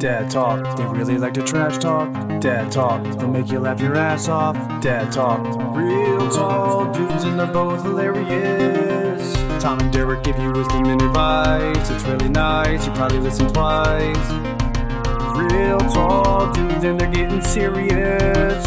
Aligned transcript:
Dad 0.00 0.30
talk, 0.30 0.78
they 0.78 0.86
really 0.86 1.18
like 1.18 1.34
to 1.34 1.42
trash 1.42 1.76
talk. 1.76 2.10
Dad 2.40 2.72
talk, 2.72 3.04
they'll 3.18 3.28
make 3.28 3.50
you 3.52 3.60
laugh 3.60 3.82
your 3.82 3.96
ass 3.96 4.28
off. 4.28 4.56
Dad 4.80 5.12
talk, 5.12 5.44
real 5.76 6.26
tall 6.30 6.90
dudes 6.90 7.24
and 7.24 7.38
they're 7.38 7.46
both 7.46 7.82
hilarious. 7.82 9.34
Tom 9.62 9.78
and 9.78 9.92
Derek 9.92 10.24
give 10.24 10.38
you 10.38 10.52
wisdom 10.52 10.86
and 10.86 11.02
advice. 11.02 11.90
It's 11.90 12.02
really 12.04 12.30
nice, 12.30 12.86
you 12.86 12.92
probably 12.92 13.18
listen 13.18 13.48
twice. 13.48 14.30
Real 15.36 15.78
tall 15.80 16.50
dudes 16.50 16.82
and 16.82 16.98
they're 16.98 17.10
getting 17.10 17.42
serious. 17.42 18.66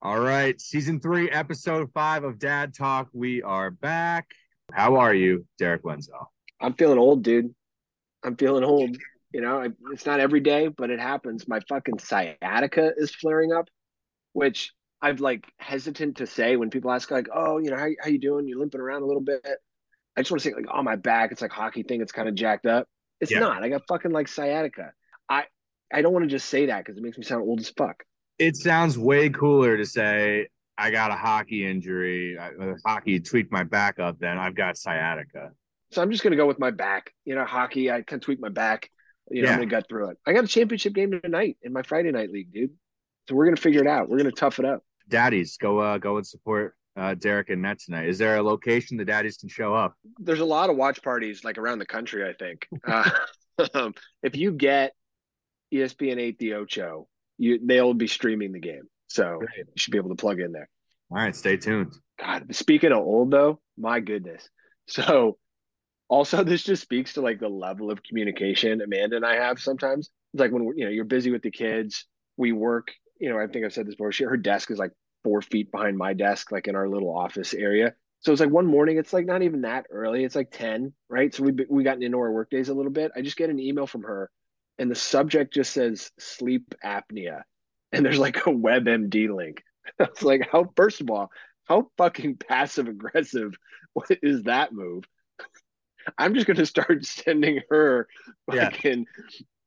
All 0.00 0.20
right, 0.20 0.60
season 0.60 1.00
three, 1.00 1.28
episode 1.28 1.90
five 1.92 2.22
of 2.22 2.38
Dad 2.38 2.72
Talk. 2.72 3.08
We 3.12 3.42
are 3.42 3.72
back. 3.72 4.30
How 4.72 4.94
are 4.98 5.12
you, 5.12 5.44
Derek 5.58 5.84
Wenzel? 5.84 6.32
I'm 6.60 6.74
feeling 6.74 6.98
old, 6.98 7.24
dude. 7.24 7.52
I'm 8.22 8.36
feeling 8.36 8.62
old. 8.62 8.96
You 9.32 9.40
know, 9.40 9.72
it's 9.92 10.06
not 10.06 10.18
every 10.20 10.40
day, 10.40 10.68
but 10.68 10.90
it 10.90 10.98
happens. 10.98 11.46
My 11.46 11.60
fucking 11.68 11.98
sciatica 12.00 12.92
is 12.96 13.14
flaring 13.14 13.52
up, 13.52 13.68
which 14.32 14.72
I've 15.00 15.20
like 15.20 15.44
hesitant 15.58 16.16
to 16.16 16.26
say 16.26 16.56
when 16.56 16.70
people 16.70 16.90
ask, 16.90 17.10
like, 17.10 17.28
"Oh, 17.32 17.58
you 17.58 17.70
know, 17.70 17.76
how 17.76 17.88
how 18.02 18.08
you 18.08 18.18
doing? 18.18 18.48
You're 18.48 18.58
limping 18.58 18.80
around 18.80 19.02
a 19.02 19.06
little 19.06 19.22
bit?" 19.22 19.44
I 20.16 20.20
just 20.20 20.30
want 20.30 20.42
to 20.42 20.48
say, 20.48 20.54
like, 20.54 20.66
"Oh, 20.72 20.82
my 20.82 20.96
back. 20.96 21.30
It's 21.32 21.42
like 21.42 21.52
hockey 21.52 21.84
thing. 21.84 22.00
It's 22.02 22.12
kind 22.12 22.28
of 22.28 22.34
jacked 22.34 22.66
up." 22.66 22.88
It's 23.20 23.30
Yeah. 23.30 23.40
not. 23.40 23.62
I 23.62 23.68
got 23.68 23.82
fucking 23.86 24.10
like 24.10 24.28
sciatica. 24.28 24.92
I 25.28 25.44
I 25.92 26.02
don't 26.02 26.12
want 26.12 26.24
to 26.24 26.28
just 26.30 26.48
say 26.48 26.66
that 26.66 26.78
because 26.84 26.98
it 26.98 27.02
makes 27.02 27.16
me 27.18 27.24
sound 27.24 27.42
old 27.42 27.60
as 27.60 27.70
fuck. 27.70 28.02
It 28.38 28.56
sounds 28.56 28.98
way 28.98 29.28
cooler 29.30 29.76
to 29.76 29.86
say 29.86 30.48
I 30.76 30.90
got 30.90 31.10
a 31.10 31.14
hockey 31.14 31.66
injury. 31.66 32.38
I, 32.38 32.48
uh, 32.48 32.74
hockey 32.84 33.20
tweaked 33.20 33.52
my 33.52 33.64
back 33.64 33.98
up. 33.98 34.18
Then 34.18 34.38
I've 34.38 34.54
got 34.54 34.76
sciatica. 34.76 35.52
So 35.92 36.00
I'm 36.02 36.10
just 36.10 36.22
gonna 36.22 36.36
go 36.36 36.46
with 36.46 36.58
my 36.58 36.70
back. 36.70 37.12
You 37.24 37.34
know, 37.34 37.44
hockey. 37.44 37.90
I 37.90 38.02
can 38.02 38.18
tweak 38.20 38.40
my 38.40 38.48
back. 38.48 38.90
You 39.30 39.42
know, 39.42 39.48
Yeah. 39.48 39.54
I'm 39.54 39.60
gonna 39.60 39.70
gut 39.70 39.86
through 39.88 40.10
it. 40.10 40.18
I 40.26 40.32
got 40.32 40.44
a 40.44 40.48
championship 40.48 40.92
game 40.92 41.12
tonight 41.22 41.56
in 41.62 41.72
my 41.72 41.82
Friday 41.82 42.10
night 42.10 42.30
league, 42.30 42.52
dude. 42.52 42.70
So 43.28 43.34
we're 43.34 43.44
gonna 43.46 43.56
figure 43.56 43.80
it 43.80 43.86
out. 43.86 44.08
We're 44.08 44.18
gonna 44.18 44.32
tough 44.32 44.58
it 44.58 44.64
up. 44.64 44.82
Daddies, 45.08 45.56
go 45.56 45.78
uh, 45.78 45.98
go 45.98 46.16
and 46.16 46.26
support 46.26 46.74
uh, 46.96 47.14
Derek 47.14 47.50
and 47.50 47.62
Net 47.62 47.78
tonight. 47.78 48.08
Is 48.08 48.18
there 48.18 48.36
a 48.36 48.42
location 48.42 48.96
the 48.96 49.04
daddies 49.04 49.36
can 49.36 49.48
show 49.48 49.74
up? 49.74 49.94
There's 50.18 50.40
a 50.40 50.44
lot 50.44 50.70
of 50.70 50.76
watch 50.76 51.02
parties 51.02 51.44
like 51.44 51.58
around 51.58 51.78
the 51.78 51.86
country. 51.86 52.28
I 52.28 52.32
think 52.34 52.66
uh, 52.86 53.10
if 54.22 54.36
you 54.36 54.52
get 54.52 54.92
ESPN 55.72 56.18
eight 56.18 56.38
the 56.38 56.54
Ocho, 56.54 57.06
you 57.38 57.60
they'll 57.64 57.94
be 57.94 58.06
streaming 58.08 58.52
the 58.52 58.60
game. 58.60 58.82
So 59.08 59.38
Great. 59.38 59.50
you 59.58 59.64
should 59.76 59.92
be 59.92 59.98
able 59.98 60.10
to 60.10 60.16
plug 60.16 60.40
in 60.40 60.52
there. 60.52 60.68
All 61.10 61.16
right, 61.18 61.34
stay 61.34 61.56
tuned. 61.56 61.92
God, 62.20 62.54
speaking 62.54 62.92
of 62.92 62.98
old 62.98 63.30
though, 63.30 63.60
my 63.76 64.00
goodness. 64.00 64.48
So 64.86 65.38
also 66.10 66.44
this 66.44 66.62
just 66.62 66.82
speaks 66.82 67.14
to 67.14 67.22
like 67.22 67.40
the 67.40 67.48
level 67.48 67.90
of 67.90 68.02
communication 68.02 68.82
Amanda 68.82 69.16
and 69.16 69.24
I 69.24 69.36
have 69.36 69.58
sometimes. 69.58 70.10
It's 70.34 70.40
like 70.40 70.52
when 70.52 70.64
you 70.76 70.84
know 70.84 70.90
you're 70.90 71.04
busy 71.06 71.30
with 71.30 71.42
the 71.42 71.50
kids, 71.50 72.06
we 72.36 72.52
work, 72.52 72.88
you 73.18 73.30
know, 73.30 73.38
I 73.38 73.46
think 73.46 73.64
I've 73.64 73.72
said 73.72 73.86
this 73.86 73.94
before. 73.94 74.12
She 74.12 74.24
her 74.24 74.36
desk 74.36 74.70
is 74.70 74.78
like 74.78 74.92
four 75.24 75.40
feet 75.40 75.72
behind 75.72 75.96
my 75.96 76.12
desk, 76.12 76.52
like 76.52 76.68
in 76.68 76.76
our 76.76 76.88
little 76.88 77.16
office 77.16 77.54
area. 77.54 77.94
So 78.20 78.32
it's 78.32 78.40
like 78.40 78.50
one 78.50 78.66
morning, 78.66 78.98
it's 78.98 79.14
like 79.14 79.24
not 79.24 79.42
even 79.42 79.62
that 79.62 79.86
early. 79.90 80.24
It's 80.24 80.36
like 80.36 80.50
10, 80.50 80.92
right? 81.08 81.34
So 81.34 81.42
we 81.44 81.52
we 81.70 81.84
gotten 81.84 82.02
into 82.02 82.18
our 82.18 82.32
work 82.32 82.50
days 82.50 82.68
a 82.68 82.74
little 82.74 82.92
bit. 82.92 83.12
I 83.16 83.22
just 83.22 83.38
get 83.38 83.50
an 83.50 83.58
email 83.58 83.86
from 83.86 84.02
her 84.02 84.30
and 84.78 84.90
the 84.90 84.94
subject 84.94 85.54
just 85.54 85.72
says 85.72 86.10
sleep 86.18 86.74
apnea. 86.84 87.42
And 87.92 88.04
there's 88.06 88.20
like 88.20 88.36
a 88.46 88.50
WebMD 88.50 89.34
link. 89.34 89.64
I 89.98 90.04
was 90.04 90.22
like, 90.22 90.48
how 90.52 90.70
first 90.76 91.00
of 91.00 91.10
all, 91.10 91.28
how 91.64 91.90
fucking 91.98 92.36
passive 92.36 92.86
aggressive 92.86 93.52
is 94.22 94.44
that 94.44 94.72
move? 94.72 95.02
I'm 96.18 96.34
just 96.34 96.46
gonna 96.46 96.66
start 96.66 97.04
sending 97.04 97.60
her 97.70 98.08
Yeah. 98.50 98.70
fucking 98.70 99.06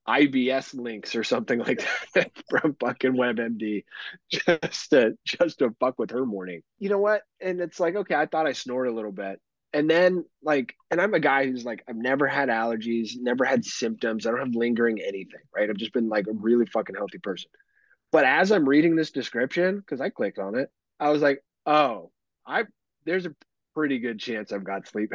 IBS 0.08 0.74
links 0.76 1.16
or 1.16 1.24
something 1.24 1.60
like 1.60 1.86
that 2.16 2.32
from 2.50 2.76
fucking 2.80 3.14
WebMD 3.14 3.86
just 4.30 4.90
to 4.92 5.18
just 5.26 5.60
to 5.60 5.74
fuck 5.80 5.98
with 5.98 6.12
her 6.12 6.26
morning. 6.26 6.62
You 6.80 6.90
know 6.90 6.98
what? 7.00 7.24
And 7.40 7.62
it's 7.62 7.80
like, 7.80 7.96
okay, 7.96 8.16
I 8.16 8.26
thought 8.26 8.48
I 8.48 8.54
snored 8.54 8.88
a 8.88 8.92
little 8.94 9.12
bit. 9.14 9.40
And 9.72 9.90
then 9.90 10.26
like, 10.44 10.76
and 10.92 11.02
I'm 11.02 11.14
a 11.14 11.20
guy 11.20 11.46
who's 11.48 11.66
like, 11.66 11.84
I've 11.90 11.96
never 11.96 12.28
had 12.28 12.50
allergies, 12.50 13.12
never 13.18 13.46
had 13.46 13.66
symptoms, 13.66 14.28
I 14.28 14.32
don't 14.32 14.40
have 14.40 14.56
lingering 14.56 15.00
anything, 15.02 15.42
right? 15.56 15.70
I've 15.70 15.78
just 15.78 15.94
been 15.94 16.10
like 16.10 16.28
a 16.28 16.34
really 16.34 16.66
fucking 16.68 16.96
healthy 16.96 17.18
person. 17.20 17.50
But 18.12 18.26
as 18.26 18.52
I'm 18.52 18.70
reading 18.70 18.96
this 18.96 19.12
description, 19.12 19.78
because 19.80 20.00
I 20.02 20.10
clicked 20.10 20.38
on 20.38 20.56
it, 20.56 20.70
I 21.00 21.10
was 21.10 21.22
like, 21.22 21.44
oh, 21.66 22.12
I 22.46 22.66
there's 23.06 23.26
a 23.26 23.36
pretty 23.74 24.00
good 24.00 24.20
chance 24.20 24.52
I've 24.52 24.64
got 24.64 24.88
sleep 24.88 25.12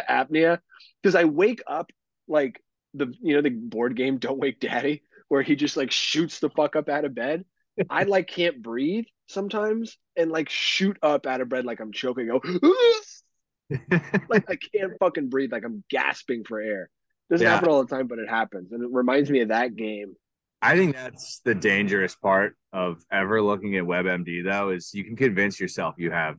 apnea 0.00 0.58
because 1.02 1.14
I 1.14 1.24
wake 1.24 1.62
up 1.66 1.90
like 2.28 2.62
the 2.94 3.12
you 3.20 3.34
know 3.34 3.42
the 3.42 3.50
board 3.50 3.96
game 3.96 4.18
Don't 4.18 4.38
Wake 4.38 4.60
Daddy 4.60 5.02
where 5.28 5.42
he 5.42 5.56
just 5.56 5.76
like 5.76 5.90
shoots 5.90 6.40
the 6.40 6.50
fuck 6.50 6.76
up 6.76 6.88
out 6.88 7.04
of 7.04 7.14
bed. 7.14 7.44
I 7.88 8.02
like 8.04 8.28
can't 8.28 8.62
breathe 8.62 9.06
sometimes 9.28 9.96
and 10.16 10.30
like 10.30 10.48
shoot 10.50 10.98
up 11.02 11.26
out 11.26 11.40
of 11.40 11.48
bed 11.48 11.64
like 11.64 11.80
I'm 11.80 11.92
choking. 11.92 12.28
Go 12.28 12.40
like 14.28 14.44
I 14.50 14.56
can't 14.56 14.92
fucking 15.00 15.28
breathe. 15.28 15.52
Like 15.52 15.64
I'm 15.64 15.82
gasping 15.90 16.44
for 16.44 16.60
air. 16.60 16.90
Doesn't 17.30 17.46
Yeah. 17.46 17.54
happen 17.54 17.70
all 17.70 17.82
the 17.84 17.94
time, 17.94 18.08
but 18.08 18.18
it 18.18 18.28
happens, 18.28 18.72
and 18.72 18.82
it 18.82 18.90
reminds 18.92 19.30
me 19.30 19.40
of 19.40 19.48
that 19.48 19.74
game. 19.74 20.14
I 20.60 20.76
think 20.76 20.94
that's 20.94 21.40
the 21.44 21.54
dangerous 21.54 22.14
part 22.14 22.54
of 22.72 23.02
ever 23.10 23.40
looking 23.42 23.76
at 23.76 23.84
WebMD 23.84 24.44
though 24.44 24.70
is 24.70 24.92
you 24.94 25.02
can 25.04 25.16
convince 25.16 25.58
yourself 25.58 25.94
you 25.98 26.10
have 26.10 26.38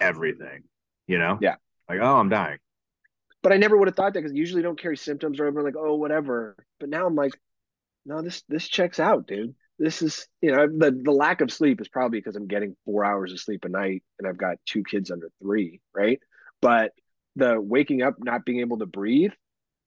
everything, 0.00 0.62
you 1.06 1.18
know? 1.18 1.38
Yeah. 1.40 1.56
Like, 1.90 2.00
oh, 2.02 2.16
I'm 2.16 2.28
dying. 2.28 2.58
But 3.42 3.52
I 3.52 3.56
never 3.56 3.76
would 3.76 3.88
have 3.88 3.96
thought 3.96 4.14
that 4.14 4.20
because 4.20 4.36
usually 4.36 4.62
don't 4.62 4.80
carry 4.80 4.96
symptoms 4.96 5.40
or 5.40 5.46
everyone 5.46 5.64
like 5.64 5.82
oh 5.82 5.94
whatever. 5.94 6.56
But 6.78 6.88
now 6.88 7.06
I'm 7.06 7.16
like, 7.16 7.32
no, 8.06 8.22
this 8.22 8.42
this 8.48 8.68
checks 8.68 9.00
out, 9.00 9.26
dude. 9.26 9.54
This 9.78 10.00
is 10.02 10.28
you 10.40 10.52
know 10.52 10.68
the 10.68 10.92
the 10.92 11.10
lack 11.10 11.40
of 11.40 11.50
sleep 11.50 11.80
is 11.80 11.88
probably 11.88 12.20
because 12.20 12.36
I'm 12.36 12.46
getting 12.46 12.76
four 12.84 13.04
hours 13.04 13.32
of 13.32 13.40
sleep 13.40 13.64
a 13.64 13.68
night 13.68 14.04
and 14.18 14.28
I've 14.28 14.38
got 14.38 14.58
two 14.66 14.84
kids 14.84 15.10
under 15.10 15.30
three, 15.42 15.80
right? 15.92 16.20
But 16.60 16.92
the 17.34 17.60
waking 17.60 18.02
up 18.02 18.16
not 18.20 18.44
being 18.44 18.60
able 18.60 18.78
to 18.78 18.86
breathe, 18.86 19.32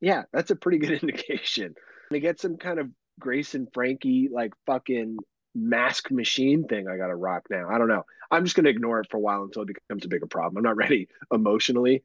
yeah, 0.01 0.23
that's 0.33 0.51
a 0.51 0.55
pretty 0.57 0.79
good 0.79 0.91
indication. 1.01 1.75
To 2.11 2.19
get 2.19 2.41
some 2.41 2.57
kind 2.57 2.79
of 2.79 2.89
Grace 3.19 3.55
and 3.55 3.67
Frankie 3.73 4.29
like 4.31 4.51
fucking 4.65 5.17
mask 5.55 6.11
machine 6.11 6.65
thing 6.67 6.87
I 6.87 6.97
gotta 6.97 7.15
rock 7.15 7.43
now. 7.49 7.69
I 7.69 7.77
don't 7.77 7.87
know. 7.87 8.03
I'm 8.31 8.43
just 8.43 8.55
gonna 8.55 8.69
ignore 8.69 8.99
it 8.99 9.07
for 9.09 9.17
a 9.17 9.19
while 9.19 9.43
until 9.43 9.63
it 9.63 9.67
becomes 9.67 10.05
a 10.05 10.07
bigger 10.07 10.27
problem. 10.27 10.57
I'm 10.57 10.63
not 10.63 10.75
ready 10.77 11.07
emotionally 11.31 12.03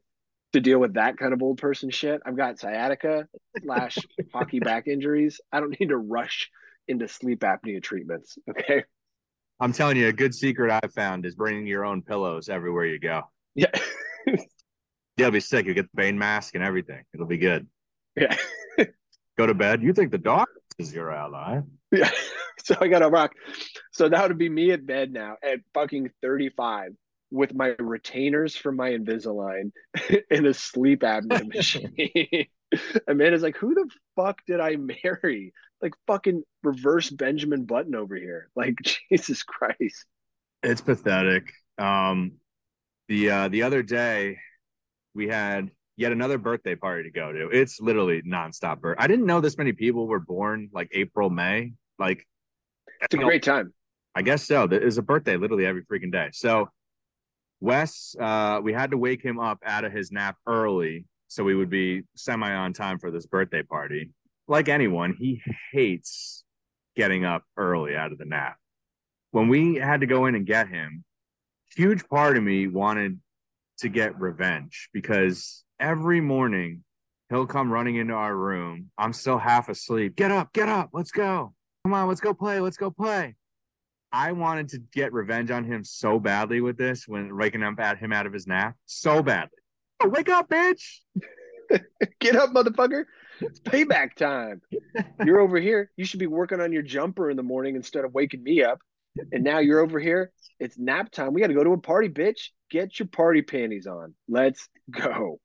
to 0.52 0.60
deal 0.60 0.78
with 0.78 0.94
that 0.94 1.18
kind 1.18 1.32
of 1.32 1.42
old 1.42 1.58
person 1.58 1.90
shit. 1.90 2.20
I've 2.24 2.36
got 2.36 2.58
sciatica 2.58 3.28
slash 3.62 3.98
hockey 4.32 4.60
back 4.60 4.86
injuries. 4.86 5.40
I 5.52 5.60
don't 5.60 5.78
need 5.78 5.90
to 5.90 5.98
rush 5.98 6.50
into 6.86 7.06
sleep 7.08 7.40
apnea 7.40 7.82
treatments. 7.82 8.38
Okay. 8.48 8.84
I'm 9.60 9.72
telling 9.72 9.96
you, 9.96 10.06
a 10.06 10.12
good 10.12 10.34
secret 10.34 10.70
I've 10.70 10.94
found 10.94 11.26
is 11.26 11.34
bringing 11.34 11.66
your 11.66 11.84
own 11.84 12.00
pillows 12.02 12.48
everywhere 12.48 12.86
you 12.86 12.98
go. 12.98 13.22
Yeah. 13.54 13.72
You'll 15.16 15.32
be 15.32 15.40
sick. 15.40 15.66
You 15.66 15.74
get 15.74 15.86
the 15.86 15.96
Bane 15.96 16.16
mask 16.16 16.54
and 16.54 16.62
everything. 16.62 17.02
It'll 17.12 17.26
be 17.26 17.38
good. 17.38 17.66
Yeah. 18.16 18.36
Go 19.36 19.46
to 19.46 19.54
bed. 19.54 19.82
You 19.82 19.92
think 19.92 20.10
the 20.10 20.18
dog 20.18 20.46
is 20.78 20.92
your 20.92 21.12
ally? 21.12 21.60
Yeah. 21.90 22.10
So 22.64 22.76
I 22.80 22.88
got 22.88 23.02
a 23.02 23.08
rock. 23.08 23.32
So 23.92 24.08
that 24.08 24.28
would 24.28 24.38
be 24.38 24.48
me 24.48 24.72
at 24.72 24.84
bed 24.84 25.12
now 25.12 25.36
at 25.42 25.60
fucking 25.74 26.10
35 26.22 26.92
with 27.30 27.54
my 27.54 27.74
retainers 27.78 28.56
from 28.56 28.76
my 28.76 28.90
Invisalign 28.90 29.72
and 30.30 30.46
a 30.46 30.54
sleep 30.54 31.00
apnea 31.00 31.46
machine. 31.54 32.46
Amanda's 33.06 33.42
like, 33.42 33.56
who 33.56 33.74
the 33.74 33.88
fuck 34.16 34.40
did 34.46 34.60
I 34.60 34.76
marry? 34.76 35.52
Like 35.80 35.94
fucking 36.06 36.42
reverse 36.62 37.10
Benjamin 37.10 37.64
Button 37.64 37.94
over 37.94 38.16
here. 38.16 38.50
Like, 38.56 38.76
Jesus 39.10 39.42
Christ. 39.42 40.04
It's 40.62 40.80
pathetic. 40.80 41.52
Um, 41.78 42.32
the 43.08 43.30
uh, 43.30 43.48
the 43.48 43.62
other 43.62 43.82
day, 43.82 44.38
we 45.14 45.28
had 45.28 45.70
yet 45.96 46.12
another 46.12 46.38
birthday 46.38 46.74
party 46.74 47.04
to 47.04 47.10
go 47.10 47.32
to. 47.32 47.48
It's 47.48 47.80
literally 47.80 48.22
nonstop. 48.22 48.80
Birth. 48.80 48.96
I 49.00 49.06
didn't 49.06 49.26
know 49.26 49.40
this 49.40 49.58
many 49.58 49.72
people 49.72 50.06
were 50.06 50.20
born 50.20 50.68
like 50.72 50.88
April, 50.92 51.30
May. 51.30 51.72
Like, 51.98 52.26
It's 53.00 53.14
a 53.14 53.18
great 53.18 53.42
time. 53.42 53.72
I 54.14 54.22
guess 54.22 54.46
so. 54.46 54.66
There 54.66 54.80
is 54.80 54.98
a 54.98 55.02
birthday 55.02 55.36
literally 55.36 55.66
every 55.66 55.84
freaking 55.84 56.10
day. 56.10 56.30
So, 56.32 56.68
Wes, 57.60 58.16
uh, 58.18 58.60
we 58.62 58.72
had 58.72 58.90
to 58.90 58.98
wake 58.98 59.22
him 59.22 59.38
up 59.38 59.58
out 59.64 59.84
of 59.84 59.92
his 59.92 60.10
nap 60.10 60.36
early 60.46 61.06
so 61.28 61.44
we 61.44 61.54
would 61.54 61.70
be 61.70 62.02
semi 62.16 62.52
on 62.52 62.72
time 62.72 62.98
for 62.98 63.10
this 63.10 63.26
birthday 63.26 63.62
party. 63.62 64.10
Like 64.48 64.68
anyone, 64.68 65.14
he 65.18 65.42
hates 65.72 66.44
getting 66.96 67.24
up 67.24 67.44
early 67.56 67.94
out 67.94 68.12
of 68.12 68.18
the 68.18 68.24
nap. 68.24 68.56
When 69.30 69.48
we 69.48 69.76
had 69.76 70.00
to 70.00 70.06
go 70.06 70.26
in 70.26 70.34
and 70.34 70.46
get 70.46 70.68
him, 70.68 71.04
huge 71.76 72.08
part 72.08 72.36
of 72.36 72.42
me 72.42 72.66
wanted 72.66 73.20
to 73.78 73.88
get 73.88 74.18
revenge 74.18 74.88
because 74.92 75.64
every 75.78 76.20
morning 76.20 76.82
he'll 77.28 77.46
come 77.46 77.70
running 77.70 77.96
into 77.96 78.14
our 78.14 78.34
room. 78.34 78.90
I'm 78.96 79.12
still 79.12 79.38
half 79.38 79.68
asleep. 79.68 80.16
Get 80.16 80.30
up, 80.30 80.52
get 80.52 80.68
up, 80.68 80.90
let's 80.92 81.10
go. 81.10 81.54
Come 81.88 81.94
on, 81.94 82.06
let's 82.06 82.20
go 82.20 82.34
play, 82.34 82.60
let's 82.60 82.76
go 82.76 82.90
play. 82.90 83.34
I 84.12 84.32
wanted 84.32 84.68
to 84.68 84.78
get 84.92 85.10
revenge 85.14 85.50
on 85.50 85.64
him 85.64 85.84
so 85.84 86.20
badly 86.20 86.60
with 86.60 86.76
this 86.76 87.08
when 87.08 87.34
waking 87.34 87.62
up 87.62 87.80
at 87.80 87.96
him 87.96 88.12
out 88.12 88.26
of 88.26 88.34
his 88.34 88.46
nap. 88.46 88.76
So 88.84 89.22
badly. 89.22 89.56
Oh, 89.98 90.08
wake 90.08 90.28
up, 90.28 90.50
bitch. 90.50 90.98
Get 92.20 92.36
up, 92.36 92.50
motherfucker. 92.50 93.04
It's 93.40 93.60
payback 93.60 94.16
time. 94.16 94.60
You're 95.24 95.40
over 95.40 95.58
here. 95.58 95.90
You 95.96 96.04
should 96.04 96.20
be 96.20 96.26
working 96.26 96.60
on 96.60 96.72
your 96.72 96.82
jumper 96.82 97.30
in 97.30 97.38
the 97.38 97.42
morning 97.42 97.74
instead 97.74 98.04
of 98.04 98.12
waking 98.12 98.42
me 98.42 98.62
up. 98.62 98.80
And 99.32 99.42
now 99.42 99.60
you're 99.60 99.80
over 99.80 99.98
here. 99.98 100.30
It's 100.60 100.76
nap 100.76 101.10
time. 101.10 101.32
We 101.32 101.40
got 101.40 101.46
to 101.46 101.54
go 101.54 101.64
to 101.64 101.72
a 101.72 101.78
party, 101.78 102.10
bitch. 102.10 102.50
Get 102.70 102.98
your 102.98 103.08
party 103.08 103.40
panties 103.40 103.86
on. 103.86 104.14
Let's 104.28 104.68
go. 104.90 105.40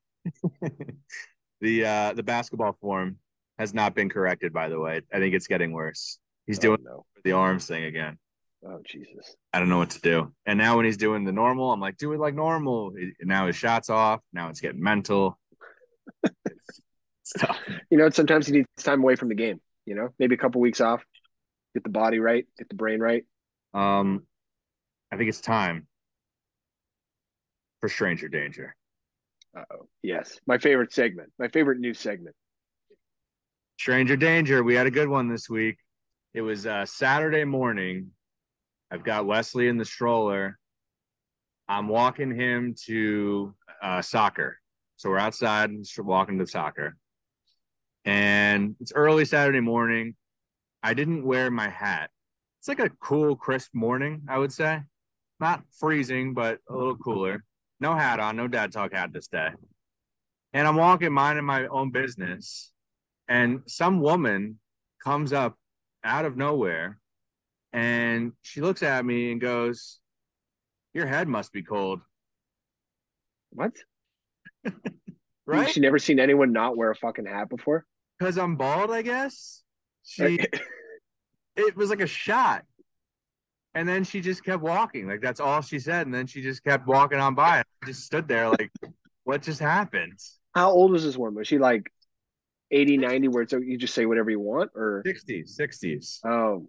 the 1.62 1.86
uh 1.86 2.13
the 2.13 2.24
basketball 2.24 2.78
form 2.81 3.16
has 3.57 3.74
not 3.74 3.95
been 3.95 4.10
corrected, 4.10 4.51
by 4.51 4.68
the 4.68 4.78
way. 4.78 5.00
I 5.13 5.19
think 5.19 5.36
it's 5.36 5.48
getting 5.48 5.72
worse. 5.72 6.19
He's 6.48 6.60
Oh, 6.60 6.62
doing 6.62 6.84
no. 6.84 7.06
the 7.24 7.31
arms 7.34 7.66
thing 7.68 7.84
again. 7.86 8.18
Oh 8.66 8.80
Jesus. 8.86 9.36
I 9.51 9.60
don't 9.60 9.69
know 9.69 9.78
what 9.78 9.92
to 9.92 10.01
do. 10.01 10.34
And 10.45 10.57
now 10.57 10.78
when 10.78 10.86
he's 10.86 10.98
doing 10.98 11.25
the 11.25 11.31
normal, 11.34 11.72
I'm 11.72 11.80
like, 11.81 11.98
do 11.98 12.13
it 12.13 12.19
like 12.19 12.34
normal. 12.34 12.94
Now 13.22 13.48
his 13.48 13.56
shot's 13.56 13.90
off. 13.90 14.22
Now 14.31 14.50
it's 14.50 14.62
getting 14.62 14.81
mental. 14.81 15.38
it's, 16.24 16.80
it's. 17.25 17.44
You 17.90 17.98
know, 17.98 18.10
sometimes 18.10 18.48
he 18.48 18.54
needs 18.54 18.68
time 18.78 19.01
away 19.01 19.16
from 19.16 19.30
the 19.30 19.36
game. 19.36 19.60
You 19.86 19.95
know, 19.95 20.10
maybe 20.18 20.36
a 20.36 20.38
couple 20.38 20.62
weeks 20.62 20.80
off. 20.80 21.04
Get 21.74 21.84
the 21.84 21.90
body 21.90 22.19
right. 22.19 22.45
Get 22.57 22.69
the 22.69 22.75
brain 22.75 23.00
right. 23.01 23.25
Um, 23.74 24.25
I 25.12 25.18
think 25.18 25.28
it's 25.30 25.42
time 25.42 25.88
for 27.81 27.90
Stranger 27.90 28.30
Danger. 28.30 28.75
Uh-oh. 29.57 29.88
Yes. 30.01 30.40
My 30.48 30.57
favorite 30.57 30.94
segment. 30.94 31.31
My 31.38 31.48
favorite 31.50 31.80
new 31.80 31.94
segment. 31.94 32.36
Stranger 33.78 34.16
Danger. 34.16 34.63
We 34.63 34.75
had 34.75 34.88
a 34.88 34.92
good 34.92 35.10
one 35.10 35.28
this 35.28 35.50
week. 35.50 35.78
It 36.33 36.41
was 36.41 36.65
uh, 36.65 36.85
Saturday 36.85 37.44
morning. 37.44 38.12
I've 38.89 39.03
got 39.03 39.25
Wesley 39.25 39.68
in 39.68 39.77
the 39.77 39.85
stroller. 39.85 40.57
I'm 41.68 41.88
walking 41.88 42.35
him 42.35 42.75
to 42.85 43.53
uh, 43.81 44.01
soccer. 44.01 44.57
So 44.97 45.09
we're 45.09 45.19
outside 45.19 45.69
and 45.69 45.85
walking 46.00 46.39
to 46.39 46.47
soccer. 46.47 46.97
And 48.06 48.75
it's 48.80 48.91
early 48.94 49.25
Saturday 49.25 49.59
morning. 49.59 50.15
I 50.81 50.94
didn't 50.94 51.24
wear 51.24 51.51
my 51.51 51.69
hat. 51.69 52.09
It's 52.59 52.68
like 52.68 52.80
a 52.80 52.89
cool, 53.00 53.35
crisp 53.35 53.74
morning, 53.74 54.24
I 54.27 54.38
would 54.38 54.51
say. 54.51 54.81
Not 55.39 55.63
freezing, 55.71 56.33
but 56.33 56.59
a 56.69 56.75
little 56.75 56.97
cooler. 56.97 57.44
No 57.80 57.94
hat 57.94 58.19
on, 58.19 58.38
no 58.38 58.47
dad 58.47 58.71
talk 58.71 58.94
hat 58.94 59.13
this 59.13 59.27
day. 59.27 59.50
And 60.53 60.68
I'm 60.68 60.77
walking, 60.77 61.13
minding 61.13 61.45
my 61.45 61.68
own 61.68 61.91
business 61.91 62.71
and 63.27 63.62
some 63.68 64.00
woman 64.00 64.59
comes 65.03 65.33
up 65.33 65.57
out 66.03 66.25
of 66.25 66.38
nowhere 66.38 67.00
and 67.71 68.33
she 68.41 68.61
looks 68.61 68.83
at 68.83 69.03
me 69.03 69.31
and 69.31 69.41
goes 69.41 70.00
your 70.94 71.07
head 71.07 71.27
must 71.27 71.51
be 71.51 71.63
cold. 71.63 72.01
What? 73.50 73.73
right? 75.45 75.69
She 75.69 75.79
never 75.79 75.97
seen 75.97 76.19
anyone 76.19 76.53
not 76.53 76.77
wear 76.77 76.91
a 76.91 76.95
fucking 76.95 77.25
hat 77.25 77.50
before. 77.50 77.85
because 78.19 78.38
i'm 78.38 78.55
bald 78.55 78.91
i 78.91 79.01
guess? 79.01 79.63
She 80.03 80.39
it 81.55 81.75
was 81.75 81.89
like 81.89 82.01
a 82.01 82.07
shot. 82.07 82.63
And 83.75 83.89
then 83.89 84.03
she 84.03 84.21
just 84.21 84.44
kept 84.44 84.61
walking. 84.61 85.07
Like 85.07 85.21
that's 85.21 85.39
all 85.39 85.61
she 85.61 85.79
said. 85.79 86.06
And 86.06 86.13
then 86.13 86.27
she 86.27 86.44
just 86.44 86.63
kept 86.63 86.85
walking 86.85 87.19
on 87.19 87.33
by. 87.33 87.59
I 87.59 87.63
just 87.85 88.03
stood 88.03 88.27
there 88.27 88.49
like 88.49 88.71
what 89.23 89.41
just 89.41 89.59
happened? 89.59 90.19
How 90.53 90.69
old 90.69 90.91
was 90.91 91.03
this 91.03 91.17
woman? 91.17 91.35
Was 91.35 91.47
she 91.47 91.57
like 91.57 91.91
80, 92.73 92.97
90, 92.97 93.27
where 93.29 93.43
it's 93.43 93.53
you 93.53 93.77
just 93.77 93.93
say 93.93 94.05
whatever 94.05 94.29
you 94.31 94.39
want? 94.39 94.71
Or 94.75 95.03
60s 95.05 95.57
60s 95.59 96.19
oh 96.25 96.67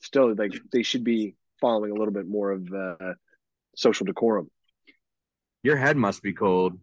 still 0.00 0.34
like 0.34 0.52
they 0.72 0.82
should 0.82 1.04
be 1.04 1.36
following 1.60 1.90
a 1.92 1.94
little 1.94 2.12
bit 2.12 2.26
more 2.26 2.50
of 2.50 2.68
uh, 2.72 3.12
social 3.76 4.04
decorum. 4.04 4.50
your 5.62 5.76
head 5.76 5.96
must 5.96 6.22
be 6.22 6.32
cold 6.34 6.74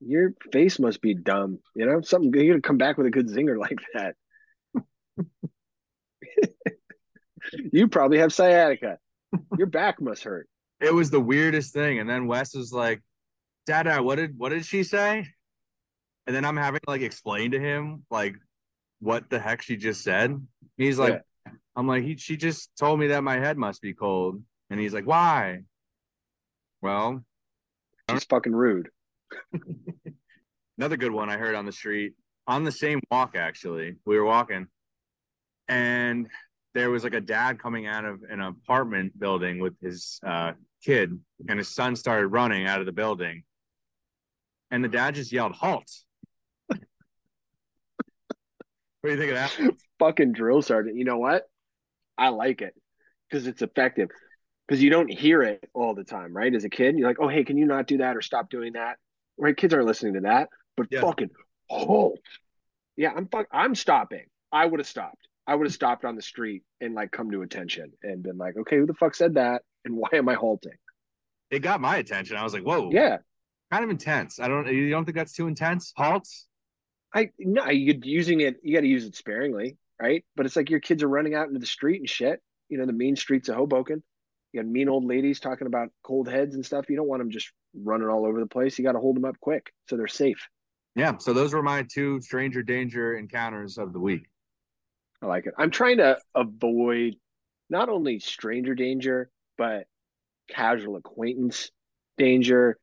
Your 0.00 0.32
face 0.52 0.78
must 0.78 1.00
be 1.00 1.14
dumb. 1.14 1.60
You 1.74 1.86
know, 1.86 2.00
something 2.02 2.32
you're 2.34 2.54
gonna 2.54 2.60
come 2.60 2.76
back 2.78 2.98
with 2.98 3.06
a 3.06 3.10
good 3.10 3.28
zinger 3.28 3.56
like 3.66 3.78
that. 3.94 4.14
you 7.72 7.88
probably 7.88 8.18
have 8.18 8.32
sciatica. 8.32 8.98
Your 9.56 9.66
back 9.68 10.00
must 10.00 10.24
hurt. 10.24 10.48
it 10.80 10.92
was 10.92 11.10
the 11.10 11.20
weirdest 11.20 11.72
thing. 11.72 11.98
And 11.98 12.08
then 12.08 12.26
Wes 12.26 12.54
was 12.54 12.72
like, 12.72 13.02
Dada, 13.66 14.02
what 14.02 14.16
did 14.16 14.38
what 14.38 14.50
did 14.50 14.64
she 14.66 14.82
say? 14.82 15.26
And 16.26 16.34
then 16.34 16.44
I'm 16.44 16.56
having 16.56 16.80
to 16.80 16.90
like 16.90 17.02
explain 17.02 17.52
to 17.52 17.60
him 17.60 18.04
like 18.10 18.34
what 19.00 19.30
the 19.30 19.38
heck 19.38 19.62
she 19.62 19.76
just 19.76 20.02
said. 20.02 20.40
He's 20.76 20.98
like, 20.98 21.22
I'm 21.76 21.86
like, 21.86 22.04
he 22.04 22.16
she 22.16 22.36
just 22.36 22.70
told 22.76 22.98
me 22.98 23.08
that 23.08 23.22
my 23.22 23.38
head 23.38 23.56
must 23.56 23.80
be 23.82 23.94
cold. 23.94 24.42
And 24.70 24.80
he's 24.80 24.92
like, 24.94 25.06
Why? 25.06 25.60
Well, 26.82 27.24
She's 28.10 28.24
fucking 28.24 28.54
rude. 28.54 28.88
another 30.78 30.96
good 30.96 31.10
one 31.10 31.28
I 31.28 31.36
heard 31.36 31.54
on 31.54 31.66
the 31.66 31.72
street 31.72 32.14
on 32.46 32.64
the 32.64 32.72
same 32.72 33.00
walk 33.10 33.36
actually. 33.36 33.96
We 34.04 34.16
were 34.16 34.24
walking 34.24 34.68
and 35.68 36.28
there 36.74 36.90
was 36.90 37.04
like 37.04 37.14
a 37.14 37.20
dad 37.20 37.58
coming 37.58 37.86
out 37.86 38.04
of 38.04 38.20
an 38.28 38.40
apartment 38.40 39.18
building 39.18 39.58
with 39.58 39.74
his 39.80 40.20
uh, 40.24 40.52
kid 40.84 41.18
and 41.48 41.58
his 41.58 41.74
son 41.74 41.96
started 41.96 42.28
running 42.28 42.66
out 42.66 42.80
of 42.80 42.86
the 42.86 42.92
building 42.92 43.42
and 44.70 44.84
the 44.84 44.88
dad 44.88 45.14
just 45.14 45.32
yelled 45.32 45.52
halt 45.52 45.90
do 49.04 49.10
you 49.10 49.16
think 49.16 49.32
of 49.32 49.36
that 49.36 49.74
Fucking 49.98 50.32
drill 50.32 50.62
sergeant. 50.62 50.96
You 50.96 51.04
know 51.04 51.18
what? 51.18 51.44
I 52.18 52.28
like 52.28 52.60
it 52.62 52.74
because 53.28 53.46
it's 53.46 53.62
effective. 53.62 54.10
Because 54.66 54.82
you 54.82 54.90
don't 54.90 55.08
hear 55.10 55.42
it 55.42 55.68
all 55.74 55.94
the 55.94 56.04
time, 56.04 56.36
right? 56.36 56.52
As 56.52 56.64
a 56.64 56.68
kid, 56.68 56.98
you're 56.98 57.06
like, 57.08 57.18
"Oh, 57.20 57.28
hey, 57.28 57.44
can 57.44 57.56
you 57.56 57.66
not 57.66 57.86
do 57.86 57.98
that 57.98 58.16
or 58.16 58.20
stop 58.20 58.50
doing 58.50 58.72
that?" 58.72 58.96
Right? 59.38 59.56
Kids 59.56 59.72
aren't 59.72 59.86
listening 59.86 60.14
to 60.14 60.20
that, 60.20 60.48
but 60.76 60.88
Yeah. 60.90 61.02
fucking 61.02 61.30
halt. 61.70 62.18
Yeah, 62.96 63.12
I'm 63.16 63.28
fuck. 63.28 63.46
I'm 63.52 63.74
stopping. 63.74 64.24
I 64.50 64.66
would 64.66 64.80
have 64.80 64.88
stopped. 64.88 65.28
I 65.46 65.54
would 65.54 65.66
have 65.66 65.74
stopped 65.74 66.04
on 66.04 66.16
the 66.16 66.22
street 66.22 66.64
and 66.80 66.94
like 66.94 67.12
come 67.12 67.30
to 67.30 67.42
attention 67.42 67.92
and 68.02 68.22
been 68.22 68.38
like, 68.38 68.56
"Okay, 68.56 68.76
who 68.76 68.86
the 68.86 68.94
fuck 68.94 69.14
said 69.14 69.34
that? 69.34 69.62
And 69.84 69.96
why 69.96 70.08
am 70.14 70.28
I 70.28 70.34
halting?" 70.34 70.72
it 71.48 71.60
got 71.60 71.80
my 71.80 71.98
attention 71.98 72.36
i 72.36 72.42
was 72.42 72.52
like 72.52 72.64
whoa 72.64 72.90
Yeah, 72.92 73.18
kind 73.70 73.84
of 73.84 73.90
intense 73.90 74.40
i 74.40 74.48
don't 74.48 74.66
you 74.66 74.90
don't 74.90 75.04
think 75.04 75.14
that's 75.16 75.32
too 75.32 75.46
intense 75.46 75.92
halt 75.96 76.26
I 77.14 77.30
no, 77.38 77.68
you're 77.70 77.96
using 78.02 78.40
it. 78.40 78.56
You 78.62 78.74
got 78.74 78.80
to 78.82 78.86
use 78.86 79.04
it 79.04 79.16
sparingly, 79.16 79.76
right? 80.00 80.24
But 80.36 80.46
it's 80.46 80.56
like 80.56 80.70
your 80.70 80.80
kids 80.80 81.02
are 81.02 81.08
running 81.08 81.34
out 81.34 81.48
into 81.48 81.60
the 81.60 81.66
street 81.66 82.00
and 82.00 82.08
shit. 82.08 82.40
You 82.68 82.78
know, 82.78 82.86
the 82.86 82.92
mean 82.92 83.16
streets 83.16 83.48
of 83.48 83.56
Hoboken. 83.56 84.02
You 84.52 84.62
got 84.62 84.68
mean 84.70 84.88
old 84.88 85.04
ladies 85.04 85.40
talking 85.40 85.66
about 85.66 85.88
cold 86.02 86.28
heads 86.28 86.54
and 86.54 86.64
stuff. 86.64 86.88
You 86.88 86.96
don't 86.96 87.08
want 87.08 87.20
them 87.20 87.30
just 87.30 87.50
running 87.74 88.08
all 88.08 88.26
over 88.26 88.40
the 88.40 88.46
place. 88.46 88.78
You 88.78 88.84
got 88.84 88.92
to 88.92 88.98
hold 89.00 89.16
them 89.16 89.24
up 89.24 89.38
quick 89.40 89.72
so 89.88 89.96
they're 89.96 90.06
safe. 90.08 90.48
yeah 90.94 91.16
so 91.18 91.32
those 91.34 91.52
were 91.52 91.62
my 91.62 91.82
two 91.82 92.20
stranger 92.22 92.62
danger 92.62 93.14
encounters 93.16 93.76
of 93.78 93.92
the 93.92 94.00
week 94.00 94.22
I 95.22 95.26
like 95.26 95.46
it. 95.46 95.54
I'm 95.58 95.70
trying 95.70 95.98
to 95.98 96.18
avoid 96.34 97.16
not 97.70 97.88
only 97.88 98.18
stranger 98.18 98.74
danger, 98.74 99.30
but 99.58 99.86
casual 100.48 100.96
acquaintance 100.96 101.70
danger, 102.18 102.78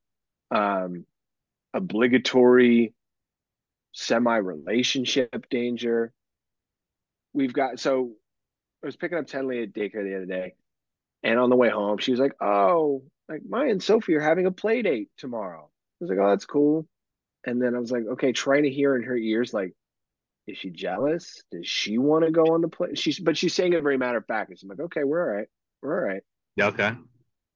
um, 0.52 1.06
obligatory 1.74 2.94
semi 3.94 4.38
relationship 4.38 5.48
danger. 5.50 6.12
We've 7.34 7.54
got 7.54 7.80
so 7.80 8.12
I 8.84 8.88
was 8.88 8.96
picking 8.98 9.18
up 9.18 9.28
Tenley 9.28 9.64
at 9.64 9.74
daycare 9.74 10.04
the 10.04 10.18
other 10.18 10.26
day, 10.26 10.56
and 11.24 11.40
on 11.40 11.50
the 11.50 11.56
way 11.56 11.70
home, 11.70 11.98
she 12.00 12.12
was 12.12 12.20
like, 12.20 12.36
"Oh, 12.42 13.04
like 13.30 13.42
Maya 13.48 13.72
and 13.72 13.82
Sophie 13.82 14.16
are 14.16 14.22
having 14.22 14.46
a 14.46 14.52
play 14.52 14.82
date 14.82 15.10
tomorrow." 15.18 15.70
I 15.70 16.04
was 16.04 16.10
like, 16.10 16.20
"Oh, 16.20 16.30
that's 16.30 16.46
cool." 16.46 16.88
And 17.46 17.62
then 17.62 17.76
I 17.76 17.80
was 17.80 17.92
like, 17.92 18.06
"Okay," 18.06 18.34
trying 18.34 18.64
to 18.64 18.70
hear 18.70 18.96
in 18.96 19.04
her 19.04 19.18
ears, 19.18 19.54
like, 19.54 19.74
is 20.48 20.58
she 20.58 20.70
jealous? 20.70 21.42
Does 21.52 21.68
she 21.68 21.98
want 21.98 22.26
to 22.26 22.32
go 22.32 22.44
on 22.54 22.62
the 22.62 22.68
play? 22.68 22.96
She's 22.96 23.20
but 23.20 23.38
she's 23.38 23.54
saying 23.54 23.74
it 23.74 23.84
very 23.84 23.98
matter 23.98 24.18
of 24.18 24.26
fact. 24.26 24.52
So 24.58 24.66
I'm 24.66 24.70
like, 24.70 24.86
"Okay, 24.88 25.04
we're 25.04 25.22
all 25.22 25.38
right, 25.38 25.48
we're 25.82 26.00
all 26.00 26.14
right." 26.14 26.24
yeah 26.56 26.68
okay 26.68 26.94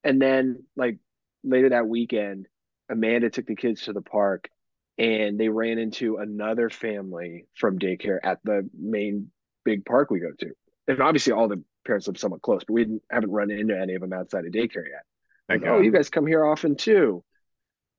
And 0.03 0.21
then 0.21 0.63
like 0.75 0.97
later 1.43 1.69
that 1.69 1.87
weekend, 1.87 2.47
Amanda 2.89 3.29
took 3.29 3.45
the 3.45 3.55
kids 3.55 3.83
to 3.83 3.93
the 3.93 4.01
park 4.01 4.49
and 4.97 5.39
they 5.39 5.49
ran 5.49 5.77
into 5.77 6.17
another 6.17 6.69
family 6.69 7.45
from 7.55 7.77
daycare 7.77 8.19
at 8.23 8.39
the 8.43 8.67
main 8.77 9.31
big 9.63 9.85
park 9.85 10.09
we 10.09 10.19
go 10.19 10.31
to. 10.39 10.51
And 10.87 11.01
obviously 11.01 11.33
all 11.33 11.47
the 11.47 11.63
parents 11.85 12.07
live 12.07 12.17
somewhat 12.17 12.41
close, 12.41 12.63
but 12.65 12.73
we 12.73 12.83
didn't, 12.83 13.03
haven't 13.11 13.31
run 13.31 13.51
into 13.51 13.79
any 13.79 13.95
of 13.95 14.01
them 14.01 14.13
outside 14.13 14.45
of 14.45 14.51
daycare 14.51 14.87
yet. 14.89 15.03
Like, 15.49 15.65
oh, 15.65 15.79
you 15.79 15.91
guys 15.91 16.09
come 16.09 16.25
here 16.25 16.43
often 16.45 16.75
too. 16.75 17.23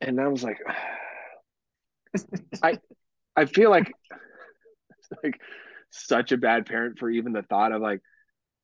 And 0.01 0.21
I 0.21 0.29
was 0.29 0.43
like, 0.43 0.59
I 2.63 2.79
I 3.37 3.45
feel 3.45 3.71
like 3.71 3.93
like 5.23 5.41
such 5.91 6.33
a 6.33 6.37
bad 6.37 6.67
parent 6.67 6.99
for 6.99 7.09
even 7.09 7.33
the 7.33 7.43
thought 7.43 7.73
of 7.73 7.81
like, 7.81 8.01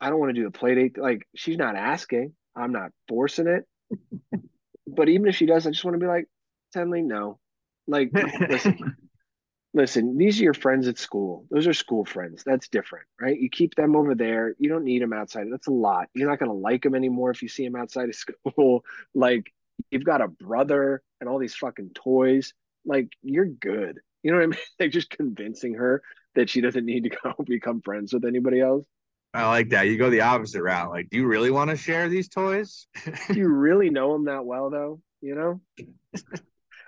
I 0.00 0.10
don't 0.10 0.18
want 0.18 0.34
to 0.34 0.40
do 0.40 0.44
the 0.44 0.50
play 0.50 0.74
date. 0.74 0.98
Like 0.98 1.26
she's 1.34 1.56
not 1.56 1.76
asking. 1.76 2.34
I'm 2.56 2.72
not 2.72 2.90
forcing 3.08 3.46
it. 3.46 3.64
but 4.86 5.08
even 5.08 5.28
if 5.28 5.36
she 5.36 5.46
does, 5.46 5.66
I 5.66 5.70
just 5.70 5.84
want 5.84 5.94
to 5.94 6.00
be 6.00 6.06
like, 6.06 6.26
Tenley, 6.74 7.02
no. 7.02 7.38
Like, 7.86 8.10
listen, 8.48 8.96
listen, 9.74 10.16
these 10.16 10.40
are 10.40 10.44
your 10.44 10.54
friends 10.54 10.88
at 10.88 10.98
school. 10.98 11.46
Those 11.50 11.66
are 11.66 11.74
school 11.74 12.04
friends. 12.04 12.42
That's 12.44 12.68
different, 12.68 13.06
right? 13.20 13.38
You 13.38 13.50
keep 13.50 13.74
them 13.74 13.96
over 13.96 14.14
there. 14.14 14.54
You 14.58 14.68
don't 14.68 14.84
need 14.84 15.02
them 15.02 15.12
outside. 15.12 15.46
That's 15.50 15.66
a 15.66 15.72
lot. 15.72 16.08
You're 16.14 16.28
not 16.28 16.38
going 16.38 16.50
to 16.50 16.56
like 16.56 16.82
them 16.82 16.94
anymore 16.94 17.30
if 17.30 17.42
you 17.42 17.48
see 17.48 17.64
them 17.64 17.76
outside 17.76 18.08
of 18.08 18.14
school. 18.54 18.84
like, 19.14 19.52
you've 19.90 20.04
got 20.04 20.22
a 20.22 20.28
brother 20.28 21.02
and 21.20 21.28
all 21.28 21.38
these 21.38 21.56
fucking 21.56 21.90
toys. 21.94 22.54
Like, 22.86 23.08
you're 23.22 23.46
good. 23.46 24.00
You 24.22 24.30
know 24.30 24.38
what 24.38 24.44
I 24.44 24.46
mean? 24.48 24.58
Like 24.80 24.90
just 24.90 25.10
convincing 25.10 25.74
her 25.74 26.02
that 26.34 26.50
she 26.50 26.60
doesn't 26.60 26.86
need 26.86 27.04
to 27.04 27.10
go 27.10 27.34
become 27.44 27.80
friends 27.82 28.12
with 28.12 28.24
anybody 28.24 28.60
else. 28.60 28.86
I 29.34 29.46
like 29.48 29.70
that. 29.70 29.88
You 29.88 29.98
go 29.98 30.10
the 30.10 30.20
opposite 30.20 30.62
route. 30.62 30.90
Like, 30.90 31.10
do 31.10 31.16
you 31.16 31.26
really 31.26 31.50
want 31.50 31.70
to 31.70 31.76
share 31.76 32.08
these 32.08 32.28
toys? 32.28 32.86
Do 33.04 33.34
you 33.34 33.48
really 33.48 33.90
know 33.90 34.12
them 34.12 34.26
that 34.26 34.44
well, 34.44 34.70
though? 34.70 35.00
You 35.20 35.34
know, 35.34 35.60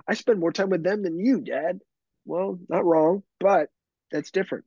I 0.09 0.15
spend 0.15 0.41
more 0.41 0.53
time 0.53 0.71
with 0.71 0.83
them 0.83 1.03
than 1.03 1.19
you, 1.19 1.41
Dad. 1.41 1.81
Well, 2.25 2.59
not 2.69 2.85
wrong, 2.85 3.23
but 3.41 3.69
that's 4.11 4.31
different. 4.31 4.65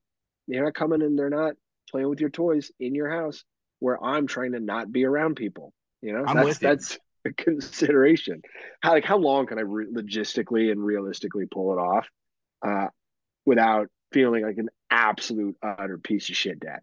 They're 0.47 0.63
not 0.63 0.73
coming 0.73 1.01
and 1.01 1.17
they're 1.17 1.29
not 1.29 1.55
playing 1.89 2.09
with 2.09 2.19
your 2.19 2.29
toys 2.29 2.71
in 2.79 2.95
your 2.95 3.09
house 3.09 3.43
where 3.79 4.01
I'm 4.03 4.27
trying 4.27 4.53
to 4.53 4.59
not 4.59 4.91
be 4.91 5.05
around 5.05 5.35
people. 5.35 5.73
You 6.01 6.13
know, 6.13 6.23
I'm 6.25 6.37
that's 6.37 6.59
that's 6.59 6.97
a 7.25 7.33
consideration. 7.33 8.41
How 8.81 8.91
like 8.91 9.05
how 9.05 9.17
long 9.17 9.47
can 9.47 9.59
I 9.59 9.63
re- 9.63 9.87
logistically 9.91 10.71
and 10.71 10.83
realistically 10.83 11.45
pull 11.45 11.73
it 11.73 11.79
off 11.79 12.07
uh, 12.65 12.87
without 13.45 13.87
feeling 14.11 14.43
like 14.43 14.57
an 14.57 14.69
absolute 14.89 15.55
utter 15.61 15.97
piece 15.97 16.29
of 16.29 16.35
shit 16.35 16.59
dad? 16.59 16.79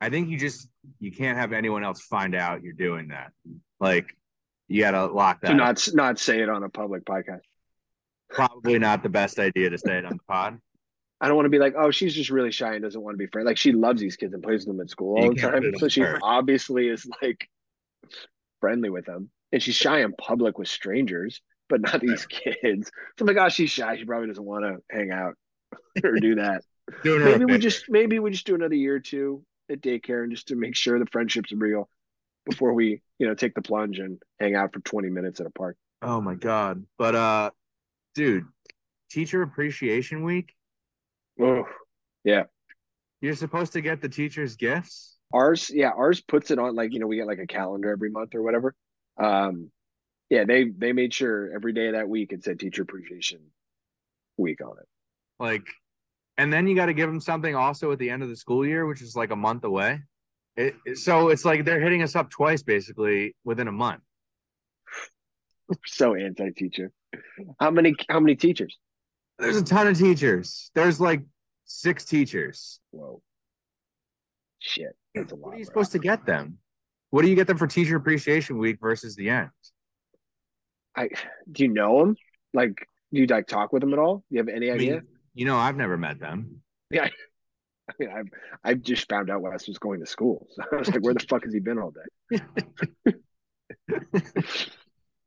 I 0.00 0.10
think 0.10 0.28
you 0.28 0.38
just 0.38 0.68
you 0.98 1.12
can't 1.12 1.38
have 1.38 1.52
anyone 1.52 1.84
else 1.84 2.02
find 2.02 2.34
out 2.34 2.62
you're 2.62 2.72
doing 2.72 3.08
that. 3.08 3.30
Like, 3.78 4.16
you 4.68 4.80
gotta 4.80 5.06
lock 5.06 5.40
that. 5.42 5.48
To 5.48 5.52
up. 5.52 5.58
not 5.58 5.88
not 5.94 6.18
say 6.18 6.40
it 6.40 6.48
on 6.48 6.64
a 6.64 6.68
public 6.68 7.04
podcast. 7.04 7.42
Probably 8.32 8.78
not 8.78 9.02
the 9.02 9.08
best 9.08 9.38
idea 9.38 9.70
to 9.70 9.78
say 9.78 9.98
it 9.98 10.04
on 10.04 10.12
the 10.12 10.22
pod. 10.28 10.58
I 11.20 11.28
don't 11.28 11.36
want 11.36 11.46
to 11.46 11.50
be 11.50 11.58
like, 11.58 11.74
oh, 11.78 11.90
she's 11.92 12.14
just 12.14 12.30
really 12.30 12.50
shy 12.50 12.74
and 12.74 12.82
doesn't 12.82 13.00
want 13.00 13.14
to 13.14 13.18
be 13.18 13.28
friends. 13.28 13.46
Like 13.46 13.56
she 13.56 13.72
loves 13.72 14.00
these 14.00 14.16
kids 14.16 14.34
and 14.34 14.42
plays 14.42 14.66
with 14.66 14.76
them 14.76 14.80
at 14.80 14.90
school 14.90 15.16
all 15.16 15.24
You 15.24 15.34
the 15.34 15.40
time. 15.40 15.78
So 15.78 15.88
she 15.88 16.00
her. 16.00 16.18
obviously 16.20 16.88
is 16.88 17.06
like 17.22 17.48
friendly 18.60 18.90
with 18.90 19.06
them. 19.06 19.30
And 19.52 19.62
she's 19.62 19.76
shy 19.76 20.00
in 20.00 20.14
public 20.14 20.58
with 20.58 20.66
strangers, 20.66 21.40
but 21.68 21.80
not 21.80 22.00
these 22.00 22.26
kids. 22.26 22.90
So 23.18 23.22
I'm 23.22 23.26
like, 23.26 23.36
oh, 23.36 23.48
she's 23.50 23.70
shy. 23.70 23.96
She 23.96 24.04
probably 24.04 24.28
doesn't 24.28 24.44
want 24.44 24.64
to 24.64 24.78
hang 24.90 25.10
out 25.12 25.34
or 26.04 26.18
do 26.18 26.36
that. 26.36 26.62
Maybe 27.04 27.44
we 27.44 27.58
just 27.58 27.84
maybe 27.88 28.18
we 28.18 28.32
just 28.32 28.46
do 28.46 28.56
another 28.56 28.74
year 28.74 28.96
or 28.96 29.00
two 29.00 29.44
at 29.70 29.80
daycare 29.80 30.24
and 30.24 30.32
just 30.32 30.48
to 30.48 30.56
make 30.56 30.74
sure 30.74 30.98
the 30.98 31.06
friendship's 31.06 31.52
real 31.52 31.88
before 32.46 32.72
we, 32.72 33.00
you 33.18 33.28
know, 33.28 33.34
take 33.34 33.54
the 33.54 33.62
plunge 33.62 34.00
and 34.00 34.20
hang 34.40 34.56
out 34.56 34.72
for 34.72 34.80
20 34.80 35.08
minutes 35.10 35.38
at 35.38 35.46
a 35.46 35.50
park. 35.50 35.76
Oh 36.02 36.20
my 36.20 36.34
god. 36.34 36.84
But 36.98 37.14
uh 37.14 37.50
dude, 38.14 38.44
teacher 39.10 39.42
appreciation 39.42 40.22
week, 40.24 40.54
Oh, 41.40 41.64
yeah. 42.24 42.44
you're 43.20 43.34
supposed 43.34 43.72
to 43.74 43.80
get 43.80 44.00
the 44.02 44.08
teachers 44.08 44.56
gifts. 44.56 45.16
ours 45.32 45.70
yeah 45.72 45.90
ours 45.96 46.20
puts 46.20 46.50
it 46.50 46.58
on 46.58 46.74
like 46.74 46.92
you 46.92 46.98
know 47.00 47.06
we 47.06 47.16
get 47.16 47.26
like 47.26 47.38
a 47.38 47.46
calendar 47.46 47.90
every 47.90 48.10
month 48.10 48.34
or 48.34 48.42
whatever 48.42 48.74
um 49.18 49.70
yeah 50.28 50.44
they 50.44 50.64
they 50.64 50.92
made 50.92 51.12
sure 51.14 51.50
every 51.54 51.72
day 51.72 51.86
of 51.86 51.94
that 51.94 52.08
week 52.08 52.32
it 52.32 52.44
said 52.44 52.60
teacher 52.60 52.82
appreciation 52.82 53.40
week 54.36 54.60
on 54.62 54.76
it 54.78 54.86
Like 55.38 55.66
and 56.36 56.52
then 56.52 56.66
you 56.66 56.74
got 56.76 56.86
to 56.86 56.94
give 56.94 57.08
them 57.08 57.20
something 57.20 57.54
also 57.54 57.92
at 57.92 57.98
the 57.98 58.08
end 58.10 58.22
of 58.22 58.28
the 58.30 58.36
school 58.36 58.64
year, 58.66 58.86
which 58.86 59.02
is 59.02 59.14
like 59.14 59.30
a 59.30 59.36
month 59.36 59.64
away. 59.64 60.00
It, 60.56 60.74
so 60.98 61.28
it's 61.28 61.44
like 61.44 61.64
they're 61.66 61.78
hitting 61.80 62.02
us 62.02 62.16
up 62.16 62.30
twice 62.30 62.62
basically 62.62 63.36
within 63.44 63.68
a 63.68 63.72
month. 63.72 64.00
so 65.86 66.14
anti-teacher 66.14 66.90
how 67.60 67.70
many 67.70 67.94
how 68.08 68.20
many 68.20 68.34
teachers 68.36 68.78
There's 69.38 69.56
a 69.56 69.62
ton 69.64 69.86
of 69.88 69.98
teachers. 69.98 70.70
There's 70.74 71.00
like 71.00 71.22
six 71.64 72.04
teachers. 72.04 72.80
whoa 72.90 73.20
shit 74.58 74.94
that's 75.14 75.32
a 75.32 75.34
lot 75.34 75.42
What 75.48 75.54
are 75.54 75.58
you 75.58 75.64
bro. 75.64 75.72
supposed 75.72 75.92
to 75.92 75.98
get 75.98 76.24
them? 76.26 76.58
What 77.10 77.22
do 77.22 77.28
you 77.28 77.34
get 77.34 77.46
them 77.46 77.58
for 77.58 77.66
teacher 77.66 77.96
appreciation 77.96 78.58
week 78.58 78.78
versus 78.80 79.16
the 79.16 79.28
end? 79.30 79.50
i 80.96 81.08
do 81.50 81.64
you 81.64 81.68
know 81.68 82.00
them 82.00 82.16
like 82.54 82.86
do 83.12 83.20
you 83.20 83.26
like 83.26 83.46
talk 83.46 83.72
with 83.72 83.80
them 83.80 83.92
at 83.92 83.98
all 83.98 84.16
do 84.18 84.22
you 84.30 84.38
have 84.38 84.48
any 84.48 84.70
I 84.70 84.74
idea 84.74 84.92
mean, 84.96 85.02
you 85.34 85.46
know, 85.46 85.56
I've 85.56 85.76
never 85.76 85.96
met 85.96 86.20
them. 86.20 86.60
Yeah. 86.90 87.08
I 87.90 87.92
mean 87.98 88.10
i've 88.10 88.28
i've 88.64 88.82
just 88.82 89.08
found 89.08 89.28
out 89.28 89.42
wes 89.42 89.66
was 89.66 89.78
going 89.78 89.98
to 90.00 90.06
school 90.06 90.46
so 90.52 90.62
i 90.72 90.76
was 90.76 90.88
like 90.88 91.02
where 91.02 91.14
the 91.14 91.26
fuck 91.28 91.44
has 91.44 91.52
he 91.52 91.58
been 91.58 91.78
all 91.78 91.92
day 92.30 92.40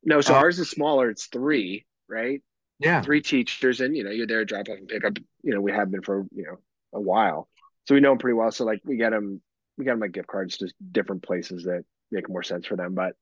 no 0.06 0.22
so 0.22 0.34
Uh, 0.34 0.38
ours 0.38 0.60
is 0.60 0.70
smaller. 0.70 1.10
It's 1.10 1.26
three 1.28 1.86
right? 2.08 2.42
Yeah. 2.80 3.02
three 3.02 3.22
teachers 3.22 3.82
and 3.82 3.96
you 3.96 4.04
know 4.04 4.12
you're 4.12 4.28
there 4.28 4.44
drop 4.46 4.70
off 4.70 4.78
and 4.78 4.88
pick 4.88 5.06
up 5.06 5.18
you 5.44 5.54
know 5.54 5.62
we 5.62 5.72
have 5.72 5.90
been 5.92 6.02
for 6.02 6.26
you 6.36 6.44
know 6.44 6.58
a 6.94 7.02
while. 7.02 7.48
So 7.88 7.96
we 7.96 8.02
know 8.02 8.10
them 8.12 8.18
pretty 8.20 8.36
well. 8.36 8.52
So 8.52 8.66
like 8.66 8.82
we 8.86 8.98
get 8.98 9.12
them 9.12 9.42
we 9.78 9.86
got 9.86 9.94
them 9.94 10.00
like 10.02 10.12
gift 10.14 10.28
cards 10.28 10.58
to 10.58 10.72
different 10.92 11.24
places 11.24 11.64
that 11.64 11.84
make 12.12 12.30
more 12.30 12.44
sense 12.44 12.66
for 12.66 12.76
them. 12.76 12.94
But 12.94 13.14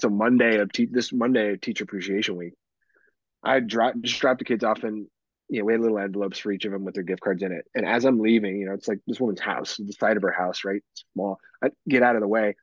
so 0.00 0.08
monday 0.08 0.58
of 0.58 0.72
te- 0.72 0.88
this 0.90 1.12
monday 1.12 1.52
of 1.52 1.60
teacher 1.60 1.84
appreciation 1.84 2.34
week 2.34 2.54
i 3.44 3.60
drop 3.60 3.94
just 4.00 4.18
dropped 4.20 4.38
the 4.38 4.44
kids 4.44 4.64
off 4.64 4.84
and 4.84 5.06
you 5.50 5.58
know 5.58 5.66
we 5.66 5.72
had 5.74 5.82
little 5.82 5.98
envelopes 5.98 6.38
for 6.38 6.50
each 6.50 6.64
of 6.64 6.72
them 6.72 6.82
with 6.84 6.94
their 6.94 7.02
gift 7.04 7.20
cards 7.20 7.42
in 7.42 7.52
it. 7.52 7.66
And 7.74 7.84
as 7.84 8.06
i'm 8.06 8.18
leaving 8.18 8.56
you 8.58 8.64
know 8.64 8.72
it's 8.72 8.88
like 8.88 9.00
this 9.06 9.20
woman's 9.20 9.40
house 9.40 9.76
the 9.76 9.92
side 9.92 10.16
of 10.16 10.22
her 10.22 10.32
house 10.32 10.64
right? 10.64 10.82
Small. 11.12 11.38
I 11.62 11.68
get 11.86 12.02
out 12.02 12.16
of 12.16 12.22
the 12.22 12.28
way 12.28 12.56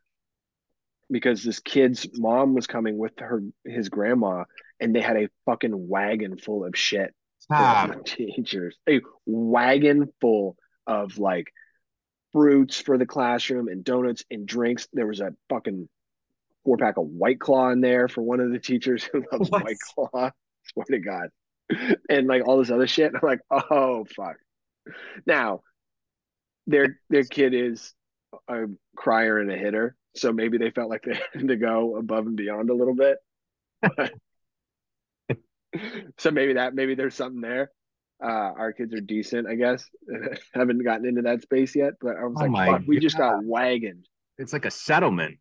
because 1.10 1.44
this 1.44 1.60
kid's 1.60 2.08
mom 2.14 2.54
was 2.54 2.68
coming 2.68 2.98
with 2.98 3.14
her 3.20 3.42
his 3.66 3.90
grandma 3.90 4.44
and 4.80 4.96
they 4.96 5.02
had 5.02 5.18
a 5.18 5.30
fucking 5.46 5.88
wagon 5.88 6.38
full 6.38 6.66
of 6.66 6.76
shit 6.76 7.14
for 7.48 7.56
ah. 7.56 7.92
teachers. 8.06 8.78
A 8.88 9.02
wagon 9.26 10.12
full 10.22 10.56
of 10.88 11.18
like 11.18 11.48
fruits 12.32 12.80
for 12.80 12.98
the 12.98 13.06
classroom 13.06 13.68
and 13.68 13.84
donuts 13.84 14.24
and 14.30 14.48
drinks. 14.48 14.88
There 14.94 15.08
was 15.08 15.20
a 15.20 15.34
fucking 15.50 15.90
four 16.64 16.78
pack 16.78 16.98
of 16.98 17.06
White 17.06 17.40
Claw 17.40 17.72
in 17.72 17.82
there 17.82 18.08
for 18.08 18.22
one 18.22 18.40
of 18.40 18.52
the 18.52 18.60
teachers 18.60 19.04
who 19.04 19.24
loves 19.32 19.50
What? 19.50 19.64
White 19.64 19.78
Claw. 19.96 20.32
Swear 20.74 20.86
to 20.92 21.00
God. 21.00 21.30
And 22.10 22.28
like 22.28 22.48
all 22.48 22.58
this 22.58 22.72
other 22.72 22.88
shit. 22.88 23.12
I'm 23.14 23.22
like, 23.24 23.40
oh 23.50 24.06
fuck. 24.16 24.38
Now, 25.26 25.62
their 26.68 27.00
their 27.10 27.24
kid 27.24 27.54
is 27.54 27.94
a 28.48 28.66
crier 28.96 29.40
and 29.40 29.52
a 29.52 29.58
hitter, 29.58 29.96
so 30.16 30.32
maybe 30.34 30.58
they 30.58 30.72
felt 30.72 30.90
like 30.90 31.04
they 31.04 31.20
had 31.34 31.48
to 31.48 31.56
go 31.56 31.96
above 31.98 32.26
and 32.28 32.36
beyond 32.36 32.70
a 32.70 32.74
little 32.76 32.96
bit. 32.96 33.18
But- 33.82 34.14
so 36.18 36.32
maybe 36.32 36.54
that 36.54 36.74
maybe 36.74 36.96
there's 36.96 37.16
something 37.16 37.42
there. 37.42 37.72
Uh, 38.22 38.28
our 38.58 38.74
kids 38.74 38.94
are 38.94 39.00
decent, 39.02 39.48
I 39.48 39.56
guess. 39.56 39.86
Haven't 40.54 40.84
gotten 40.84 41.06
into 41.08 41.22
that 41.22 41.42
space 41.42 41.76
yet, 41.76 41.94
but 42.02 42.18
I 42.18 42.26
was 42.26 42.36
Oh 42.42 42.46
like, 42.46 42.70
fuck, 42.70 42.82
we 42.88 43.00
just 43.00 43.18
got 43.18 43.44
wagoned. 43.44 44.06
It's 44.38 44.52
like 44.52 44.66
a 44.66 44.72
settlement. 44.72 45.38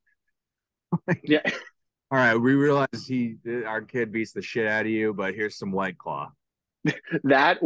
Yeah, 1.23 1.40
All 2.11 2.18
right, 2.18 2.37
we 2.37 2.54
realize 2.54 3.07
he 3.07 3.37
our 3.66 3.83
kid 3.83 4.12
beats 4.12 4.33
the 4.33 4.42
shit 4.42 4.66
out 4.66 4.87
of 4.87 4.90
you, 4.90 5.12
but 5.12 5.35
here's 5.35 5.59
some 5.59 5.73
white 5.73 5.99
claw. 5.99 6.30
that. 7.25 7.59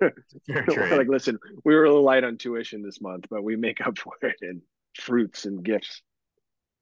like 0.48 1.08
listen, 1.08 1.38
we 1.64 1.74
were 1.74 1.84
a 1.84 1.88
little 1.88 2.04
light 2.04 2.24
on 2.24 2.36
tuition 2.36 2.82
this 2.82 3.00
month, 3.00 3.24
but 3.30 3.42
we 3.42 3.56
make 3.56 3.80
up 3.86 3.98
for 4.02 4.12
it 4.22 4.36
in 4.42 4.62
fruits 4.98 5.44
and 5.44 5.62
gifts. 5.62 6.02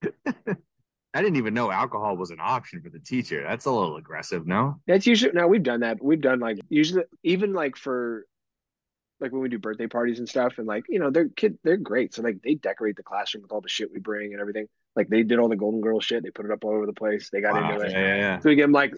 I 0.05 1.23
didn't 1.23 1.37
even 1.37 1.55
know 1.55 1.71
alcohol 1.71 2.17
was 2.17 2.31
an 2.31 2.39
option 2.41 2.83
for 2.83 2.91
the 2.91 2.99
teacher. 2.99 3.43
That's 3.43 3.65
a 3.65 3.71
little 3.71 3.97
aggressive, 3.97 4.47
no? 4.47 4.81
That's 4.87 5.07
usually 5.07 5.33
now 5.33 5.47
we've 5.49 5.63
done 5.63 5.81
that. 5.81 6.03
We've 6.03 6.21
done 6.21 6.41
like 6.41 6.59
usually 6.69 7.05
even 7.23 7.55
like 7.55 7.77
for 7.77 8.27
like 9.19 9.33
when 9.33 9.41
we 9.41 9.49
do 9.49 9.59
birthday 9.59 9.87
parties 9.87 10.19
and 10.19 10.29
stuff, 10.29 10.59
and 10.59 10.67
like 10.67 10.85
you 10.91 10.99
know 10.99 11.11
they're 11.11 11.31
kid 11.31 11.59
they're 11.65 11.79
great. 11.79 12.13
So 12.15 12.21
like 12.23 12.43
they 12.43 12.55
decorate 12.55 12.97
the 12.97 13.03
classroom 13.03 13.43
with 13.43 13.53
all 13.53 13.63
the 13.63 13.69
shit 13.69 13.91
we 13.91 13.99
bring 13.99 14.33
and 14.33 14.41
everything. 14.43 14.67
Like 14.95 15.09
they 15.09 15.23
did 15.23 15.39
all 15.39 15.49
the 15.49 15.57
Golden 15.57 15.81
Girl 15.81 16.01
shit. 16.01 16.23
They 16.23 16.31
put 16.31 16.45
it 16.45 16.53
up 16.53 16.65
all 16.65 16.73
over 16.75 16.85
the 16.87 16.93
place. 16.93 17.31
They 17.31 17.41
got 17.41 17.55
Wow. 17.55 17.73
into 17.73 17.87
it. 17.87 17.93
yeah, 17.93 18.17
yeah. 18.17 18.39
So 18.41 18.51
we 18.51 18.57
give 18.57 18.65
them 18.65 18.73
like 18.73 18.93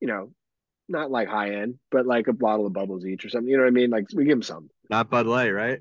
you 0.00 0.08
know 0.08 0.32
not 0.90 1.10
like 1.10 1.28
high 1.28 1.54
end, 1.54 1.78
but 1.90 2.06
like 2.06 2.28
a 2.28 2.32
bottle 2.32 2.66
of 2.66 2.72
bubbles 2.72 3.06
each 3.06 3.24
or 3.24 3.28
something. 3.30 3.48
You 3.48 3.56
know 3.56 3.62
what 3.64 3.68
I 3.68 3.72
mean? 3.72 3.90
Like 3.90 4.06
we 4.14 4.24
give 4.24 4.32
them 4.32 4.42
some. 4.42 4.68
Not 4.90 5.10
Bud 5.10 5.26
Light, 5.26 5.50
right? 5.50 5.80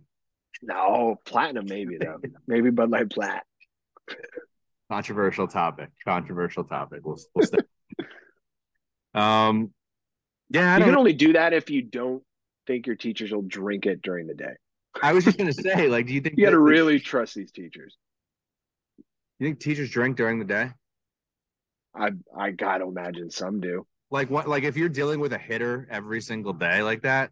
No 0.62 1.18
platinum 1.26 1.66
maybe 1.68 1.98
though. 1.98 2.18
maybe 2.48 2.70
Bud 2.70 2.90
Light 2.90 3.10
Plat. 3.10 3.44
Controversial 4.92 5.48
topic. 5.48 5.90
Controversial 6.06 6.64
topic. 6.64 7.02
We'll, 7.04 7.18
we'll 7.36 7.46
stay. 7.48 7.58
um, 9.14 9.72
yeah, 10.50 10.74
I, 10.74 10.78
You 10.78 10.84
can 10.86 10.94
know. 10.94 11.00
only 11.00 11.14
do 11.14 11.34
that 11.34 11.54
if 11.54 11.70
you 11.70 11.82
don't 11.84 12.24
think 12.68 12.88
your 12.88 12.96
teachers 12.96 13.32
will 13.32 13.44
drink 13.44 13.86
it 13.86 14.02
during 14.02 14.28
the 14.28 14.34
day. 14.34 14.54
I 15.02 15.14
was 15.14 15.24
just 15.24 15.38
gonna 15.38 15.54
say, 15.54 15.88
like, 15.88 16.08
do 16.08 16.14
you 16.14 16.22
think 16.22 16.36
You 16.38 16.46
got 16.46 16.52
to 16.52 16.60
really 16.60 17.00
trust 17.00 17.36
these 17.36 17.52
teachers. 17.52 17.96
you 19.38 19.48
think 19.48 19.60
teachers 19.60 19.90
drink 19.92 20.18
during 20.18 20.40
the 20.40 20.46
day? 20.46 20.72
I 21.96 22.12
I 22.36 22.52
gotta 22.52 22.86
imagine 22.86 23.30
some 23.30 23.60
do. 23.62 23.86
Like 24.12 24.30
what? 24.30 24.48
Like 24.48 24.64
if 24.64 24.78
you're 24.78 24.90
dealing 24.90 25.20
with 25.20 25.34
a 25.34 25.38
hitter 25.38 25.88
every 25.90 26.22
single 26.22 26.54
day 26.54 26.82
like 26.82 27.04
that, 27.04 27.32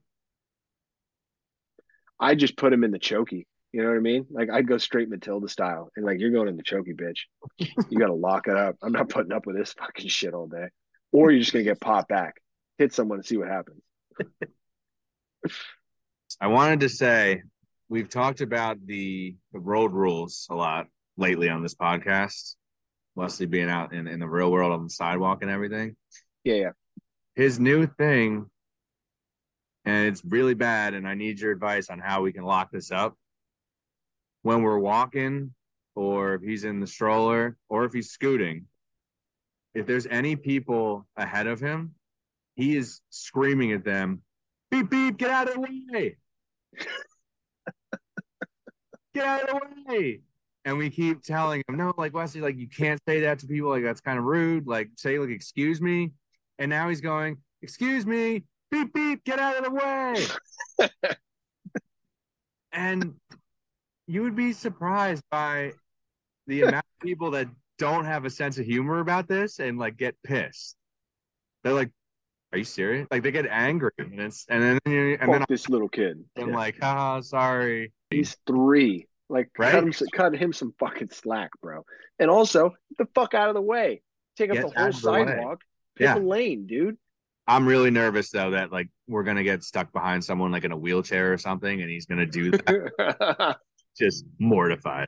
I 2.19 2.35
just 2.35 2.57
put 2.57 2.73
him 2.73 2.83
in 2.83 2.91
the 2.91 2.99
chokey. 2.99 3.45
You 3.71 3.83
know 3.83 3.89
what 3.89 3.97
I 3.97 4.01
mean? 4.01 4.25
Like 4.29 4.49
I'd 4.49 4.67
go 4.67 4.77
straight 4.77 5.09
Matilda 5.09 5.47
style, 5.49 5.89
and 5.95 6.05
like 6.05 6.19
you're 6.19 6.31
going 6.31 6.47
in 6.47 6.57
the 6.57 6.63
chokey, 6.63 6.95
bitch. 6.95 7.21
You 7.89 7.99
got 7.99 8.07
to 8.07 8.13
lock 8.13 8.47
it 8.47 8.55
up. 8.55 8.75
I'm 8.81 8.91
not 8.91 9.09
putting 9.09 9.31
up 9.31 9.45
with 9.45 9.55
this 9.55 9.73
fucking 9.73 10.07
shit 10.07 10.33
all 10.33 10.47
day. 10.47 10.67
Or 11.11 11.31
you're 11.31 11.39
just 11.39 11.53
gonna 11.53 11.63
get 11.63 11.79
popped 11.79 12.09
back, 12.09 12.35
hit 12.77 12.93
someone, 12.93 13.19
and 13.19 13.25
see 13.25 13.37
what 13.37 13.47
happens. 13.47 13.81
I 16.41 16.47
wanted 16.47 16.81
to 16.81 16.89
say 16.89 17.43
we've 17.89 18.09
talked 18.09 18.41
about 18.41 18.77
the, 18.85 19.35
the 19.53 19.59
road 19.59 19.93
rules 19.93 20.47
a 20.49 20.55
lot 20.55 20.87
lately 21.17 21.49
on 21.49 21.63
this 21.63 21.75
podcast. 21.75 22.55
Wesley 23.15 23.47
being 23.47 23.69
out 23.69 23.93
in, 23.93 24.07
in 24.07 24.19
the 24.19 24.27
real 24.27 24.51
world 24.51 24.71
on 24.71 24.83
the 24.83 24.89
sidewalk 24.89 25.39
and 25.41 25.49
everything. 25.49 25.95
Yeah, 26.47 26.53
yeah. 26.53 26.71
His 27.35 27.59
new 27.59 27.85
thing, 27.85 28.45
and 29.83 30.07
it's 30.07 30.23
really 30.23 30.53
bad. 30.53 30.93
And 30.93 31.05
I 31.05 31.13
need 31.13 31.41
your 31.41 31.51
advice 31.51 31.89
on 31.89 31.99
how 31.99 32.21
we 32.21 32.31
can 32.31 32.45
lock 32.45 32.71
this 32.71 32.89
up. 32.89 33.17
When 34.43 34.61
we're 34.61 34.79
walking, 34.79 35.53
or 35.93 36.35
if 36.35 36.41
he's 36.41 36.63
in 36.63 36.79
the 36.79 36.87
stroller, 36.87 37.57
or 37.67 37.83
if 37.83 37.91
he's 37.91 38.11
scooting, 38.11 38.67
if 39.75 39.85
there's 39.85 40.07
any 40.07 40.37
people 40.37 41.05
ahead 41.17 41.47
of 41.47 41.59
him, 41.59 41.95
he 42.55 42.77
is 42.77 43.01
screaming 43.09 43.73
at 43.73 43.83
them, 43.83 44.21
beep, 44.71 44.89
beep, 44.89 45.17
get 45.17 45.29
out 45.29 45.49
of 45.49 45.55
the 45.55 45.59
way. 45.59 46.15
get 49.13 49.25
out 49.25 49.49
of 49.49 49.59
the 49.59 49.83
way. 49.85 50.21
And 50.63 50.77
we 50.77 50.89
keep 50.91 51.23
telling 51.23 51.61
him, 51.67 51.75
no, 51.75 51.93
like 51.97 52.13
Wesley, 52.13 52.39
like 52.39 52.55
you 52.55 52.69
can't 52.69 53.01
say 53.05 53.19
that 53.21 53.39
to 53.39 53.47
people. 53.47 53.69
Like 53.69 53.83
that's 53.83 53.99
kind 53.99 54.17
of 54.17 54.23
rude. 54.23 54.65
Like 54.65 54.91
say, 54.95 55.19
like, 55.19 55.29
excuse 55.29 55.81
me. 55.81 56.13
And 56.59 56.69
now 56.69 56.89
he's 56.89 57.01
going, 57.01 57.37
excuse 57.61 58.05
me, 58.05 58.43
beep, 58.71 58.93
beep, 58.93 59.23
get 59.23 59.39
out 59.39 59.57
of 59.57 59.63
the 59.65 60.87
way. 60.87 60.89
and 62.71 63.13
you 64.07 64.23
would 64.23 64.35
be 64.35 64.53
surprised 64.53 65.23
by 65.31 65.73
the 66.47 66.61
amount 66.63 66.85
of 66.99 67.05
people 67.05 67.31
that 67.31 67.47
don't 67.77 68.05
have 68.05 68.25
a 68.25 68.29
sense 68.29 68.57
of 68.57 68.65
humor 68.65 68.99
about 68.99 69.27
this 69.27 69.59
and 69.59 69.77
like 69.77 69.97
get 69.97 70.15
pissed. 70.23 70.75
They're 71.63 71.73
like, 71.73 71.91
"Are 72.51 72.57
you 72.57 72.63
serious?" 72.63 73.07
Like 73.11 73.23
they 73.23 73.31
get 73.31 73.45
angry, 73.47 73.91
and 73.99 74.19
it's 74.19 74.45
and 74.49 74.63
then 74.63 74.79
and 74.85 75.19
Fuck 75.19 75.29
then 75.31 75.45
this 75.49 75.69
little 75.69 75.89
kid. 75.89 76.23
I'm 76.37 76.49
Yeah. 76.49 76.55
like, 76.55 76.77
"Ah, 76.81 77.19
sorry." 77.21 77.93
He's 78.09 78.35
three. 78.47 79.07
Like 79.29 79.49
Right? 79.59 79.71
cut 79.71 79.83
him 79.83 79.93
some- 79.93 80.07
cut 80.13 80.35
him 80.35 80.53
some 80.53 80.73
fucking 80.79 81.09
slack, 81.09 81.51
bro. 81.61 81.83
And 82.19 82.29
also, 82.31 82.69
get 82.69 82.97
the 82.97 83.07
fuck 83.13 83.33
out 83.33 83.49
of 83.49 83.55
the 83.55 83.61
way. 83.61 84.01
Take 84.37 84.49
up 84.51 84.55
Get 84.55 84.73
the 84.73 84.81
whole 84.81 84.91
sidewalk. 84.93 85.61
Pick 85.97 86.05
Yeah. 86.05 86.17
a 86.17 86.19
lane, 86.19 86.67
dude. 86.67 86.97
I'm 87.47 87.65
really 87.67 87.89
nervous 87.89 88.29
though 88.29 88.51
that 88.51 88.71
like 88.71 88.89
we're 89.07 89.23
gonna 89.23 89.43
get 89.43 89.63
stuck 89.63 89.91
behind 89.93 90.23
someone 90.23 90.51
like 90.51 90.65
in 90.65 90.71
a 90.71 90.77
wheelchair 90.77 91.33
or 91.33 91.37
something, 91.37 91.81
and 91.81 91.89
he's 91.89 92.05
gonna 92.05 92.25
do 92.25 92.51
that. 92.51 93.57
Just 93.97 94.25
mortified. 94.37 95.07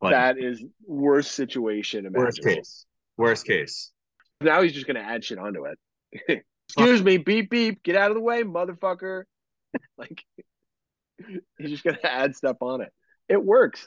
Like 0.00 0.12
that 0.12 0.38
is 0.38 0.64
worst 0.86 1.32
situation 1.32 2.10
worst 2.10 2.42
case. 2.42 2.86
Worst 3.18 3.44
case. 3.46 3.92
Now 4.40 4.62
he's 4.62 4.72
just 4.72 4.86
gonna 4.86 5.00
add 5.00 5.22
shit 5.22 5.38
onto 5.38 5.66
it. 5.66 6.42
Excuse 6.68 7.02
me, 7.02 7.18
beep 7.18 7.50
beep, 7.50 7.82
get 7.82 7.96
out 7.96 8.10
of 8.10 8.14
the 8.14 8.22
way, 8.22 8.42
motherfucker. 8.42 9.24
like 9.98 10.24
he's 11.58 11.70
just 11.70 11.84
gonna 11.84 11.98
add 12.02 12.34
stuff 12.34 12.56
on 12.62 12.80
it. 12.80 12.90
It 13.28 13.44
works. 13.44 13.86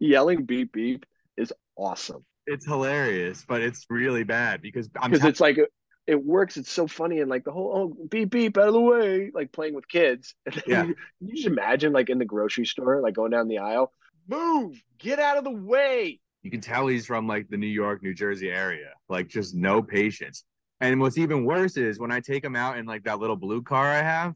Yelling 0.00 0.44
beep 0.46 0.72
beep 0.72 1.04
is 1.36 1.52
awesome 1.76 2.24
It's 2.46 2.64
hilarious, 2.64 3.44
but 3.46 3.62
it's 3.62 3.86
really 3.90 4.24
bad 4.24 4.62
because 4.62 4.88
I'm 5.00 5.10
because 5.10 5.20
tell- 5.20 5.30
it's 5.30 5.40
like 5.40 5.58
it 6.06 6.24
works. 6.24 6.56
It's 6.56 6.70
so 6.70 6.86
funny 6.86 7.20
and 7.20 7.28
like 7.28 7.44
the 7.44 7.50
whole 7.50 7.72
oh 7.98 8.06
beep 8.08 8.30
beep 8.30 8.56
out 8.56 8.68
of 8.68 8.74
the 8.74 8.80
way, 8.80 9.30
like 9.34 9.50
playing 9.52 9.74
with 9.74 9.88
kids. 9.88 10.34
Yeah. 10.66 10.84
you, 10.84 10.94
you 11.20 11.34
just 11.34 11.46
imagine 11.46 11.92
like 11.92 12.10
in 12.10 12.18
the 12.18 12.24
grocery 12.24 12.66
store, 12.66 13.00
like 13.00 13.14
going 13.14 13.32
down 13.32 13.48
the 13.48 13.58
aisle, 13.58 13.92
move, 14.28 14.80
get 14.98 15.18
out 15.18 15.36
of 15.38 15.44
the 15.44 15.50
way. 15.50 16.20
you 16.42 16.50
can 16.50 16.60
tell 16.60 16.86
he's 16.86 17.06
from 17.06 17.26
like 17.26 17.48
the 17.48 17.56
New 17.56 17.66
York, 17.66 18.02
New 18.02 18.14
Jersey 18.14 18.50
area. 18.50 18.90
Like 19.08 19.26
just 19.28 19.54
no 19.54 19.82
patience. 19.82 20.44
And 20.80 21.00
what's 21.00 21.18
even 21.18 21.44
worse 21.44 21.76
is 21.76 21.98
when 21.98 22.12
I 22.12 22.20
take 22.20 22.44
him 22.44 22.54
out 22.54 22.76
in 22.78 22.86
like 22.86 23.04
that 23.04 23.18
little 23.18 23.34
blue 23.36 23.62
car 23.62 23.86
I 23.86 24.02
have, 24.02 24.34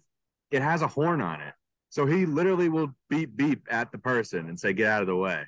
it 0.51 0.63
has 0.63 0.83
a 0.83 0.89
horn 0.89 1.21
on 1.21 1.41
it. 1.41 1.55
So 1.91 2.07
he 2.07 2.25
literally 2.27 2.69
will 2.69 2.95
beep 3.09 3.37
beep 3.37 3.67
at 3.71 3.93
the 3.93 3.99
person 3.99 4.49
and 4.49 4.59
say, 4.59 4.73
get 4.73 4.89
out 4.89 5.03
of 5.03 5.07
the 5.07 5.15
way. 5.17 5.43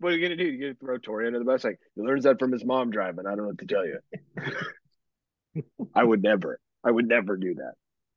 What 0.00 0.12
are 0.12 0.16
you 0.16 0.22
gonna 0.22 0.36
do? 0.36 0.44
You 0.44 0.60
gonna 0.60 0.74
throw 0.74 0.98
Tori 0.98 1.26
under 1.26 1.38
the 1.38 1.44
bus? 1.44 1.62
Like 1.62 1.78
he 1.94 2.02
learns 2.02 2.24
that 2.24 2.38
from 2.38 2.52
his 2.52 2.64
mom 2.64 2.90
driving. 2.90 3.26
I 3.26 3.30
don't 3.30 3.38
know 3.38 3.46
what 3.48 3.58
to 3.58 3.66
tell 3.66 3.86
you. 3.86 4.00
I 5.94 6.02
would 6.02 6.22
never. 6.22 6.58
I 6.82 6.90
would 6.90 7.06
never 7.06 7.36
do 7.36 7.54
that. 7.56 7.74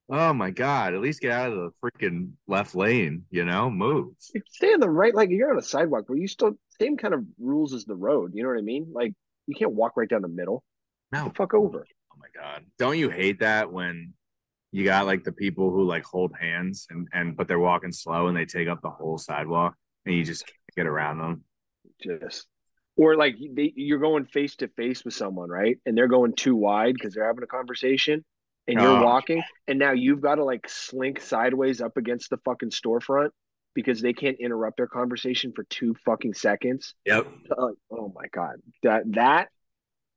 Oh 0.10 0.34
my 0.34 0.52
God. 0.52 0.94
At 0.94 1.02
least 1.02 1.22
get 1.22 1.32
out 1.32 1.52
of 1.52 1.58
the 1.58 1.72
freaking 1.84 2.32
left 2.48 2.74
lane, 2.76 3.26
you 3.30 3.44
know, 3.44 3.70
move. 3.70 4.14
Stay 4.20 4.74
on 4.74 4.80
the 4.80 4.90
right, 4.90 5.14
like 5.14 5.30
you're 5.30 5.52
on 5.52 5.58
a 5.58 5.64
sidewalk, 5.64 6.06
but 6.08 6.16
you 6.16 6.28
still 6.28 6.54
same 6.80 6.98
kind 6.98 7.14
of 7.14 7.26
rules 7.40 7.74
as 7.74 7.86
the 7.86 7.96
road. 7.96 8.32
You 8.34 8.44
know 8.44 8.50
what 8.50 8.58
I 8.58 8.64
mean? 8.64 8.88
Like 8.94 9.14
you 9.48 9.56
can't 9.56 9.74
walk 9.74 9.98
right 9.98 10.08
down 10.08 10.22
the 10.22 10.28
middle. 10.30 10.64
No. 11.12 11.26
The 11.26 11.34
fuck 11.34 11.54
over. 11.54 11.86
Oh 12.12 12.16
my 12.18 12.28
God. 12.34 12.64
Don't 12.78 12.98
you 12.98 13.10
hate 13.10 13.42
that 13.42 13.72
when 13.72 14.14
you 14.72 14.86
got 14.86 15.06
like 15.06 15.24
the 15.24 15.34
people 15.34 15.70
who 15.70 15.84
like 15.84 16.06
hold 16.06 16.34
hands 16.40 16.88
and, 16.90 17.08
and 17.14 17.36
but 17.36 17.48
they're 17.50 17.60
walking 17.60 17.92
slow 17.92 18.28
and 18.28 18.38
they 18.38 18.46
take 18.46 18.70
up 18.70 18.82
the 18.82 18.90
whole 18.90 19.18
sidewalk 19.18 19.76
and 20.06 20.16
you 20.16 20.24
just 20.24 20.46
can't 20.46 20.76
get 20.78 20.88
around 20.88 21.18
them? 21.18 21.44
Just 22.04 22.48
or 22.96 23.16
like 23.16 23.36
they, 23.54 23.74
you're 23.76 24.00
going 24.00 24.26
face 24.26 24.56
to 24.58 24.68
face 24.68 25.04
with 25.04 25.14
someone, 25.16 25.50
right? 25.50 25.78
And 25.86 25.98
they're 25.98 26.08
going 26.08 26.34
too 26.36 26.56
wide 26.56 26.94
because 26.94 27.14
they're 27.14 27.26
having 27.26 27.44
a 27.44 27.48
conversation, 27.48 28.24
and 28.68 28.80
you're 28.80 29.00
Oh. 29.00 29.04
walking, 29.04 29.42
and 29.68 29.80
now 29.80 29.92
you've 29.94 30.22
got 30.22 30.36
to 30.36 30.44
like 30.44 30.70
slink 30.70 31.20
sideways 31.22 31.82
up 31.82 31.98
against 31.98 32.30
the 32.30 32.38
fucking 32.46 32.70
storefront 32.70 33.30
because 33.74 34.02
they 34.02 34.14
can't 34.14 34.38
interrupt 34.40 34.78
their 34.78 34.88
conversation 34.88 35.52
for 35.56 35.64
two 35.64 35.96
fucking 36.06 36.34
seconds. 36.36 36.94
Yep. 37.06 37.28
Uh, 37.50 37.70
oh 37.92 38.12
my 38.16 38.28
god, 38.32 38.58
that 38.84 39.04
that 39.14 39.50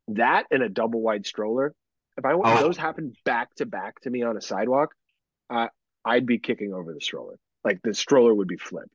that 0.08 0.44
and 0.50 0.62
a 0.62 0.68
double 0.68 1.00
wide 1.00 1.26
stroller. 1.26 1.74
If 2.18 2.24
I 2.24 2.32
if 2.34 2.42
Oh. 2.44 2.58
those 2.58 2.76
happen 2.76 3.12
back 3.24 3.54
to 3.56 3.66
back 3.66 4.00
to 4.02 4.10
me 4.10 4.22
on 4.22 4.36
a 4.36 4.40
sidewalk, 4.40 4.94
uh, 5.50 5.68
I'd 6.04 6.26
be 6.26 6.38
kicking 6.38 6.72
over 6.72 6.92
the 6.92 7.00
stroller. 7.00 7.36
Like 7.64 7.80
the 7.82 7.94
stroller 7.94 8.34
would 8.34 8.48
be 8.48 8.56
flipped. 8.58 8.92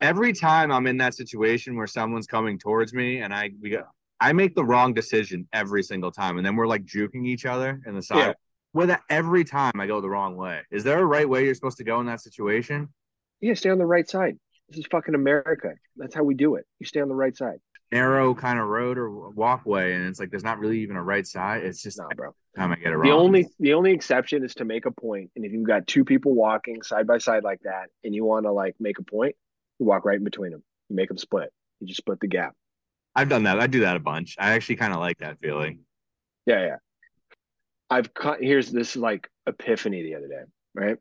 Every 0.00 0.32
time 0.32 0.72
I'm 0.72 0.86
in 0.86 0.96
that 0.98 1.14
situation 1.14 1.76
where 1.76 1.86
someone's 1.86 2.26
coming 2.26 2.58
towards 2.58 2.92
me 2.92 3.20
and 3.20 3.34
I 3.34 3.50
we 3.60 3.70
go, 3.70 3.82
I 4.20 4.32
make 4.32 4.54
the 4.54 4.64
wrong 4.64 4.92
decision 4.92 5.48
every 5.52 5.82
single 5.82 6.12
time, 6.12 6.36
and 6.36 6.44
then 6.44 6.56
we're 6.56 6.66
like 6.66 6.84
juking 6.84 7.26
each 7.26 7.46
other 7.46 7.80
in 7.86 7.94
the 7.94 8.02
side. 8.02 8.18
Yeah. 8.18 8.32
With 8.72 8.96
every 9.08 9.44
time 9.44 9.72
I 9.80 9.86
go 9.86 10.00
the 10.00 10.10
wrong 10.10 10.36
way. 10.36 10.60
Is 10.70 10.84
there 10.84 11.00
a 11.00 11.04
right 11.04 11.28
way 11.28 11.44
you're 11.44 11.54
supposed 11.54 11.78
to 11.78 11.84
go 11.84 11.98
in 11.98 12.06
that 12.06 12.20
situation? 12.20 12.88
Yeah, 13.40 13.54
stay 13.54 13.70
on 13.70 13.78
the 13.78 13.86
right 13.86 14.08
side. 14.08 14.38
This 14.68 14.78
is 14.78 14.86
fucking 14.90 15.16
America. 15.16 15.72
That's 15.96 16.14
how 16.14 16.22
we 16.22 16.34
do 16.34 16.54
it. 16.54 16.66
You 16.78 16.86
stay 16.86 17.00
on 17.00 17.08
the 17.08 17.14
right 17.14 17.36
side. 17.36 17.58
Narrow 17.90 18.32
kind 18.34 18.60
of 18.60 18.68
road 18.68 18.96
or 18.96 19.30
walkway, 19.30 19.94
and 19.94 20.06
it's 20.06 20.20
like 20.20 20.30
there's 20.30 20.44
not 20.44 20.60
really 20.60 20.78
even 20.80 20.94
a 20.94 21.02
right 21.02 21.26
side. 21.26 21.64
It's 21.64 21.82
just 21.82 21.98
bro. 22.14 22.32
time 22.56 22.70
I 22.70 22.76
get 22.76 22.92
it 22.92 22.96
wrong. 22.96 23.08
The 23.08 23.16
only 23.16 23.48
the 23.58 23.74
only 23.74 23.90
exception 23.90 24.44
is 24.44 24.54
to 24.56 24.64
make 24.64 24.86
a 24.86 24.92
point, 24.92 25.32
and 25.34 25.44
if 25.44 25.50
you've 25.50 25.66
got 25.66 25.88
two 25.88 26.04
people 26.04 26.32
walking 26.34 26.82
side 26.82 27.08
by 27.08 27.18
side 27.18 27.42
like 27.42 27.58
that, 27.64 27.88
and 28.04 28.14
you 28.14 28.24
want 28.24 28.46
to 28.46 28.52
like 28.52 28.76
make 28.78 29.00
a 29.00 29.02
point, 29.02 29.34
you 29.80 29.86
walk 29.86 30.04
right 30.04 30.18
in 30.18 30.24
between 30.24 30.52
them. 30.52 30.62
You 30.88 30.96
make 30.96 31.08
them 31.08 31.18
split. 31.18 31.50
You 31.80 31.88
just 31.88 31.98
split 31.98 32.20
the 32.20 32.28
gap. 32.28 32.54
I've 33.16 33.28
done 33.28 33.44
that. 33.44 33.58
I 33.58 33.66
do 33.66 33.80
that 33.80 33.96
a 33.96 34.00
bunch. 34.00 34.36
I 34.38 34.52
actually 34.52 34.76
kind 34.76 34.92
of 34.92 35.00
like 35.00 35.18
that 35.18 35.40
feeling. 35.40 35.80
Yeah, 36.46 36.64
yeah. 36.64 36.76
I've 37.88 38.14
cut 38.14 38.38
here's 38.40 38.70
this 38.70 38.94
like 38.94 39.28
epiphany 39.46 40.02
the 40.02 40.14
other 40.14 40.28
day, 40.28 40.42
right? 40.74 40.96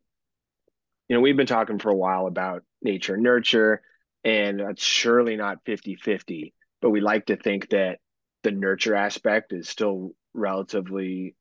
You 1.07 1.15
know, 1.15 1.21
we've 1.21 1.37
been 1.37 1.45
talking 1.45 1.77
for 1.77 1.89
a 1.89 1.95
while 1.95 2.25
about 2.25 2.63
nature 2.81 3.13
and 3.13 3.23
nurture, 3.23 3.81
and 4.23 4.59
it's 4.59 4.83
surely 4.83 5.35
not 5.35 5.63
50-50, 5.65 6.53
but 6.81 6.89
we 6.89 7.01
like 7.01 7.27
to 7.27 7.35
think 7.35 7.69
that 7.69 7.99
the 8.43 8.51
nurture 8.51 8.95
aspect 8.95 9.53
is 9.53 9.69
still 9.69 10.11
relatively 10.33 11.35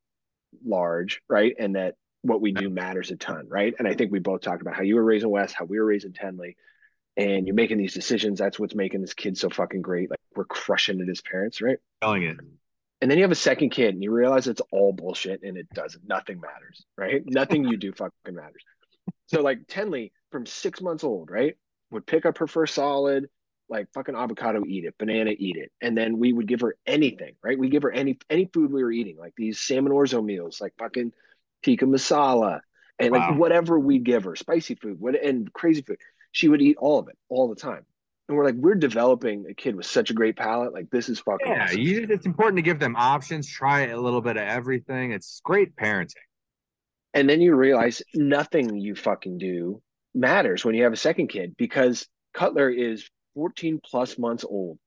large, 0.65 1.21
right? 1.29 1.55
And 1.57 1.75
that 1.75 1.95
what 2.21 2.41
we 2.41 2.51
do 2.51 2.69
matters 2.69 3.11
a 3.11 3.15
ton, 3.15 3.47
right? 3.47 3.73
And 3.79 3.87
I 3.87 3.93
think 3.93 4.11
we 4.11 4.19
both 4.19 4.41
talked 4.41 4.61
about 4.61 4.75
how 4.75 4.81
you 4.81 4.95
were 4.95 5.03
raising 5.03 5.29
Wes, 5.29 5.53
how 5.53 5.65
we 5.65 5.79
were 5.79 5.85
raising 5.85 6.13
Tenley, 6.13 6.55
and 7.17 7.47
you're 7.47 7.55
making 7.55 7.77
these 7.77 7.93
decisions. 7.93 8.39
That's 8.39 8.59
what's 8.59 8.75
making 8.75 9.01
this 9.01 9.13
kid 9.13 9.37
so 9.37 9.49
fucking 9.49 9.81
great. 9.81 10.09
Like 10.09 10.19
we're 10.35 10.45
crushing 10.45 10.99
it 10.99 11.09
as 11.09 11.21
parents, 11.21 11.61
right? 11.61 11.77
Telling 12.01 12.23
it. 12.23 12.37
And 13.01 13.09
then 13.09 13.17
you 13.17 13.23
have 13.23 13.31
a 13.31 13.35
second 13.35 13.69
kid 13.69 13.93
and 13.93 14.03
you 14.03 14.11
realize 14.11 14.47
it's 14.47 14.61
all 14.71 14.91
bullshit 14.91 15.41
and 15.43 15.57
it 15.57 15.69
doesn't. 15.73 16.07
Nothing 16.07 16.41
matters, 16.41 16.85
right? 16.97 17.21
Nothing 17.25 17.65
you 17.65 17.77
do 17.77 17.91
fucking 17.97 18.35
matters. 18.35 18.63
So 19.27 19.41
like 19.41 19.67
Tenley 19.67 20.11
from 20.31 20.45
six 20.45 20.81
months 20.81 21.03
old, 21.03 21.29
right, 21.31 21.55
would 21.91 22.05
pick 22.05 22.25
up 22.25 22.37
her 22.39 22.47
first 22.47 22.75
solid, 22.75 23.29
like 23.69 23.87
fucking 23.93 24.15
avocado, 24.15 24.63
eat 24.67 24.85
it, 24.85 24.95
banana, 24.97 25.31
eat 25.37 25.55
it, 25.55 25.71
and 25.81 25.97
then 25.97 26.17
we 26.17 26.33
would 26.33 26.47
give 26.47 26.61
her 26.61 26.75
anything, 26.85 27.35
right? 27.43 27.57
We 27.57 27.69
give 27.69 27.83
her 27.83 27.91
any 27.91 28.17
any 28.29 28.49
food 28.51 28.71
we 28.71 28.83
were 28.83 28.91
eating, 28.91 29.17
like 29.17 29.33
these 29.37 29.59
salmon 29.59 29.93
orzo 29.93 30.23
meals, 30.23 30.59
like 30.59 30.73
fucking 30.79 31.13
tikka 31.63 31.85
masala, 31.85 32.61
and 32.97 33.11
like 33.11 33.37
whatever 33.37 33.79
we 33.79 33.99
give 33.99 34.23
her, 34.23 34.35
spicy 34.35 34.75
food, 34.75 34.99
what 34.99 35.15
and 35.23 35.51
crazy 35.53 35.83
food, 35.83 35.99
she 36.31 36.47
would 36.47 36.61
eat 36.61 36.77
all 36.79 36.99
of 36.99 37.07
it 37.07 37.17
all 37.29 37.49
the 37.49 37.55
time. 37.55 37.85
And 38.27 38.37
we're 38.37 38.45
like, 38.45 38.55
we're 38.55 38.75
developing 38.75 39.45
a 39.49 39.53
kid 39.55 39.75
with 39.75 39.87
such 39.87 40.11
a 40.11 40.13
great 40.13 40.35
palate. 40.37 40.71
Like 40.73 40.89
this 40.91 41.09
is 41.09 41.19
fucking 41.19 41.47
Yeah, 41.47 41.63
awesome. 41.65 41.79
you, 41.79 42.07
it's 42.09 42.25
important 42.27 42.57
to 42.57 42.61
give 42.61 42.79
them 42.79 42.95
options. 42.95 43.49
Try 43.49 43.87
a 43.87 43.99
little 43.99 44.21
bit 44.21 44.37
of 44.37 44.43
everything. 44.43 45.11
It's 45.11 45.41
great 45.43 45.75
parenting. 45.75 46.13
And 47.15 47.27
then 47.27 47.41
you 47.41 47.55
realize 47.55 48.03
nothing 48.13 48.77
you 48.77 48.93
fucking 48.95 49.39
do 49.39 49.81
matters 50.13 50.63
when 50.63 50.75
you 50.75 50.83
have 50.83 50.93
a 50.93 50.97
second 50.97 51.27
kid 51.27 51.55
because 51.57 52.07
Cutler 52.35 52.69
is 52.69 53.09
14 53.33 53.79
plus 53.83 54.17
months 54.19 54.43
old 54.47 54.77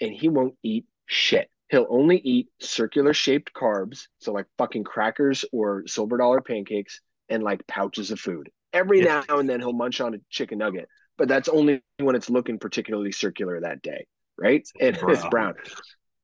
and 0.00 0.10
he 0.12 0.30
won't 0.30 0.54
eat 0.62 0.86
shit. 1.06 1.50
He'll 1.68 1.86
only 1.90 2.16
eat 2.16 2.48
circular 2.60 3.12
shaped 3.14 3.52
carbs, 3.54 4.08
so 4.18 4.32
like 4.32 4.46
fucking 4.58 4.84
crackers 4.84 5.44
or 5.52 5.84
silver 5.86 6.16
dollar 6.16 6.40
pancakes 6.40 7.00
and 7.28 7.42
like 7.42 7.66
pouches 7.66 8.10
of 8.10 8.18
food. 8.18 8.48
Every 8.72 9.00
Yeah. 9.00 9.24
now 9.28 9.38
and 9.38 9.48
then 9.48 9.60
he'll 9.60 9.72
munch 9.72 10.00
on 10.00 10.14
a 10.14 10.18
chicken 10.30 10.58
nugget, 10.58 10.88
but 11.18 11.28
that's 11.28 11.48
only 11.48 11.82
when 11.98 12.14
it's 12.16 12.30
looking 12.30 12.58
particularly 12.58 13.12
circular 13.12 13.60
that 13.60 13.82
day, 13.82 14.06
right? 14.38 14.66
And 14.80 14.96
it's 15.08 15.22
Bro. 15.22 15.30
brown. 15.30 15.54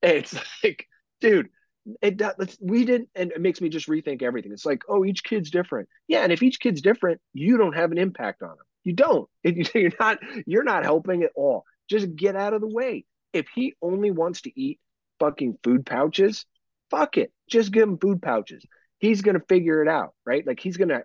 It's 0.02 0.34
like, 0.62 0.86
dude, 1.20 1.48
it 2.02 2.16
does 2.16 2.58
we 2.60 2.84
didn't 2.84 3.08
and 3.14 3.30
it 3.32 3.40
makes 3.40 3.60
me 3.60 3.68
just 3.68 3.88
rethink 3.88 4.22
everything. 4.22 4.52
It's 4.52 4.66
like 4.66 4.82
oh 4.88 5.04
each 5.04 5.22
kid's 5.24 5.50
different. 5.50 5.88
Yeah 6.08 6.20
and 6.22 6.32
if 6.32 6.42
each 6.42 6.58
kid's 6.60 6.82
different 6.82 7.20
you 7.32 7.56
don't 7.56 7.74
have 7.76 7.92
an 7.92 7.98
impact 7.98 8.42
on 8.42 8.50
them 8.50 8.66
you 8.84 8.92
don't. 8.92 9.28
You're 9.44 9.92
not 9.98 10.18
you're 10.46 10.64
not 10.64 10.84
helping 10.84 11.22
at 11.22 11.30
all. 11.34 11.64
Just 11.88 12.14
get 12.16 12.36
out 12.36 12.54
of 12.54 12.60
the 12.60 12.68
way. 12.68 13.04
If 13.32 13.46
he 13.54 13.74
only 13.82 14.10
wants 14.10 14.42
to 14.42 14.60
eat 14.60 14.80
fucking 15.20 15.58
food 15.62 15.86
pouches 15.86 16.44
fuck 16.90 17.16
it. 17.18 17.32
Just 17.48 17.72
give 17.72 17.84
him 17.88 17.98
food 17.98 18.20
pouches. 18.22 18.64
He's 18.98 19.22
gonna 19.22 19.42
figure 19.48 19.82
it 19.82 19.88
out 19.88 20.14
right? 20.24 20.46
Like 20.46 20.60
he's 20.60 20.76
gonna 20.76 21.02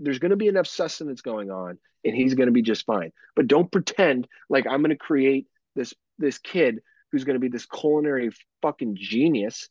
there's 0.00 0.18
gonna 0.18 0.36
be 0.36 0.48
enough 0.48 0.66
sustenance 0.66 1.20
going 1.20 1.50
on 1.50 1.78
and 2.04 2.14
he's 2.14 2.34
gonna 2.34 2.50
be 2.50 2.62
just 2.62 2.86
fine 2.86 3.12
but 3.36 3.46
don't 3.46 3.70
pretend 3.70 4.26
like 4.48 4.66
i'm 4.66 4.82
gonna 4.82 4.96
create 4.96 5.46
this 5.74 5.94
this 6.18 6.38
kid 6.38 6.80
who's 7.10 7.24
gonna 7.24 7.38
be 7.38 7.48
this 7.48 7.66
culinary 7.66 8.30
fucking 8.60 8.96
genius 8.98 9.68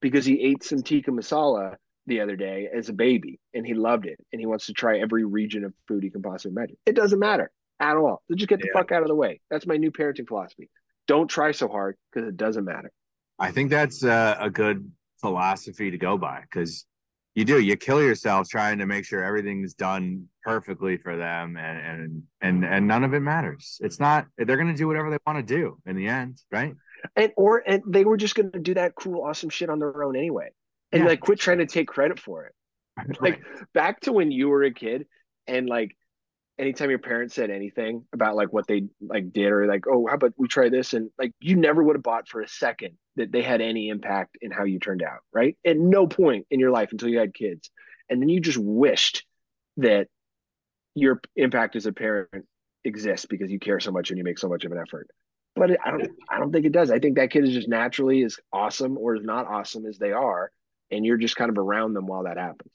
because 0.00 0.24
he 0.24 0.40
ate 0.42 0.62
some 0.62 0.82
tikka 0.82 1.10
masala 1.10 1.76
the 2.06 2.20
other 2.20 2.36
day 2.36 2.68
as 2.74 2.88
a 2.88 2.92
baby 2.92 3.40
and 3.54 3.66
he 3.66 3.72
loved 3.74 4.04
it 4.04 4.18
and 4.32 4.40
he 4.40 4.46
wants 4.46 4.66
to 4.66 4.72
try 4.72 4.98
every 4.98 5.24
region 5.24 5.64
of 5.64 5.72
food 5.86 6.02
he 6.02 6.10
can 6.10 6.22
possibly 6.22 6.52
imagine. 6.52 6.76
It 6.84 6.94
doesn't 6.94 7.18
matter 7.18 7.50
at 7.78 7.96
all. 7.96 8.22
So 8.28 8.34
just 8.34 8.48
get 8.48 8.60
the 8.60 8.66
yeah. 8.66 8.80
fuck 8.80 8.92
out 8.92 9.02
of 9.02 9.08
the 9.08 9.14
way. 9.14 9.40
That's 9.50 9.66
my 9.66 9.76
new 9.76 9.90
parenting 9.90 10.26
philosophy. 10.26 10.68
Don't 11.06 11.28
try 11.28 11.52
so 11.52 11.68
hard 11.68 11.96
because 12.12 12.28
it 12.28 12.36
doesn't 12.36 12.64
matter. 12.64 12.90
I 13.38 13.52
think 13.52 13.70
that's 13.70 14.04
uh, 14.04 14.36
a 14.38 14.50
good 14.50 14.90
philosophy 15.20 15.90
to 15.90 15.98
go 15.98 16.18
by 16.18 16.42
because 16.42 16.84
you 17.34 17.44
do 17.44 17.60
you 17.60 17.76
kill 17.76 18.02
yourself 18.02 18.48
trying 18.48 18.78
to 18.78 18.86
make 18.86 19.04
sure 19.04 19.22
everything's 19.22 19.74
done 19.74 20.26
perfectly 20.42 20.96
for 20.96 21.16
them 21.16 21.56
and 21.56 21.78
and 21.78 22.22
and 22.40 22.64
and 22.64 22.88
none 22.88 23.04
of 23.04 23.14
it 23.14 23.20
matters. 23.20 23.78
It's 23.82 24.00
not 24.00 24.26
they're 24.36 24.56
going 24.56 24.68
to 24.68 24.74
do 24.74 24.86
whatever 24.86 25.10
they 25.10 25.18
want 25.26 25.38
to 25.38 25.54
do 25.54 25.78
in 25.86 25.96
the 25.96 26.08
end, 26.08 26.40
right? 26.50 26.74
and 27.16 27.32
or 27.36 27.62
and 27.66 27.82
they 27.86 28.04
were 28.04 28.16
just 28.16 28.34
going 28.34 28.50
to 28.52 28.58
do 28.58 28.74
that 28.74 28.94
cool 28.94 29.22
awesome 29.24 29.50
shit 29.50 29.70
on 29.70 29.78
their 29.78 30.02
own 30.02 30.16
anyway 30.16 30.50
and 30.92 31.02
yeah. 31.02 31.08
like 31.08 31.20
quit 31.20 31.38
trying 31.38 31.58
to 31.58 31.66
take 31.66 31.88
credit 31.88 32.18
for 32.18 32.46
it 32.46 32.54
right. 32.96 33.22
like 33.22 33.40
back 33.74 34.00
to 34.00 34.12
when 34.12 34.30
you 34.30 34.48
were 34.48 34.62
a 34.62 34.72
kid 34.72 35.06
and 35.46 35.68
like 35.68 35.96
anytime 36.60 36.90
your 36.90 36.98
parents 36.98 37.34
said 37.34 37.50
anything 37.50 38.04
about 38.12 38.36
like 38.36 38.52
what 38.52 38.66
they 38.66 38.82
like 39.00 39.32
did 39.32 39.50
or 39.50 39.66
like 39.66 39.86
oh 39.88 40.06
how 40.06 40.14
about 40.14 40.34
we 40.36 40.46
try 40.46 40.68
this 40.68 40.92
and 40.92 41.10
like 41.18 41.32
you 41.40 41.56
never 41.56 41.82
would 41.82 41.96
have 41.96 42.02
bought 42.02 42.28
for 42.28 42.42
a 42.42 42.48
second 42.48 42.96
that 43.16 43.32
they 43.32 43.42
had 43.42 43.60
any 43.60 43.88
impact 43.88 44.36
in 44.42 44.50
how 44.50 44.64
you 44.64 44.78
turned 44.78 45.02
out 45.02 45.20
right 45.32 45.56
at 45.66 45.78
no 45.78 46.06
point 46.06 46.46
in 46.50 46.60
your 46.60 46.70
life 46.70 46.92
until 46.92 47.08
you 47.08 47.18
had 47.18 47.32
kids 47.32 47.70
and 48.10 48.20
then 48.20 48.28
you 48.28 48.40
just 48.40 48.58
wished 48.58 49.24
that 49.78 50.06
your 50.94 51.20
impact 51.34 51.76
as 51.76 51.86
a 51.86 51.92
parent 51.92 52.46
exists 52.84 53.26
because 53.26 53.50
you 53.50 53.58
care 53.58 53.80
so 53.80 53.90
much 53.90 54.10
and 54.10 54.18
you 54.18 54.24
make 54.24 54.38
so 54.38 54.48
much 54.48 54.64
of 54.64 54.72
an 54.72 54.78
effort 54.78 55.08
but 55.56 55.76
I 55.84 55.90
don't 55.90 56.08
I 56.30 56.38
don't 56.38 56.52
think 56.52 56.64
it 56.64 56.72
does. 56.72 56.90
I 56.90 57.00
think 57.00 57.16
that 57.16 57.30
kid 57.30 57.44
is 57.44 57.52
just 57.52 57.68
naturally 57.68 58.22
as 58.22 58.38
awesome 58.52 58.96
or 58.96 59.16
as 59.16 59.22
not 59.22 59.46
awesome 59.46 59.84
as 59.84 59.98
they 59.98 60.12
are, 60.12 60.52
and 60.90 61.04
you're 61.04 61.16
just 61.16 61.36
kind 61.36 61.50
of 61.50 61.58
around 61.58 61.94
them 61.94 62.06
while 62.06 62.24
that 62.24 62.38
happens. 62.38 62.70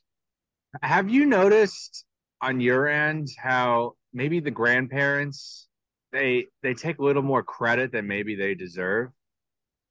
Have 0.82 1.10
you 1.10 1.26
noticed 1.26 2.06
on 2.41 2.60
your 2.60 2.88
end 2.88 3.30
how 3.38 3.93
maybe 4.13 4.39
the 4.39 4.52
grandparents 4.52 5.67
they 6.12 6.48
they 6.63 6.74
take 6.74 7.00
a 7.00 7.04
little 7.04 7.21
more 7.21 7.43
credit 7.43 7.91
than 7.91 8.08
maybe 8.08 8.36
they 8.36 8.56
deserve? 8.56 9.10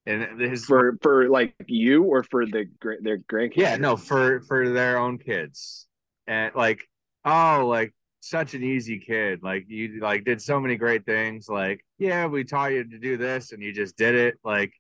And 0.07 0.41
his, 0.41 0.67
for 0.67 0.99
for 1.03 1.29
like 1.29 1.55
you 1.67 2.03
or 2.03 2.25
for 2.25 2.45
the 2.45 2.67
their 3.03 3.19
grandkids? 3.19 3.57
Yeah, 3.57 3.77
no, 3.77 3.97
for 3.97 4.41
for 4.43 4.69
their 4.69 4.99
own 4.99 5.19
kids. 5.19 5.87
And 6.27 6.55
like, 6.55 6.83
oh, 7.25 7.67
like 7.69 7.95
such 8.21 8.55
an 8.55 8.63
easy 8.63 8.99
kid. 8.99 9.41
Like 9.43 9.65
you 9.69 10.01
like 10.01 10.25
did 10.25 10.43
so 10.43 10.61
many 10.61 10.77
great 10.77 11.07
things. 11.07 11.49
Like, 11.49 11.85
yeah, 11.99 12.27
we 12.27 12.45
taught 12.45 12.73
you 12.73 12.85
to 12.85 12.99
do 12.99 13.17
this 13.17 13.53
and 13.53 13.63
you 13.63 13.73
just 13.73 13.97
did 13.97 14.15
it. 14.15 14.35
Like 14.45 14.73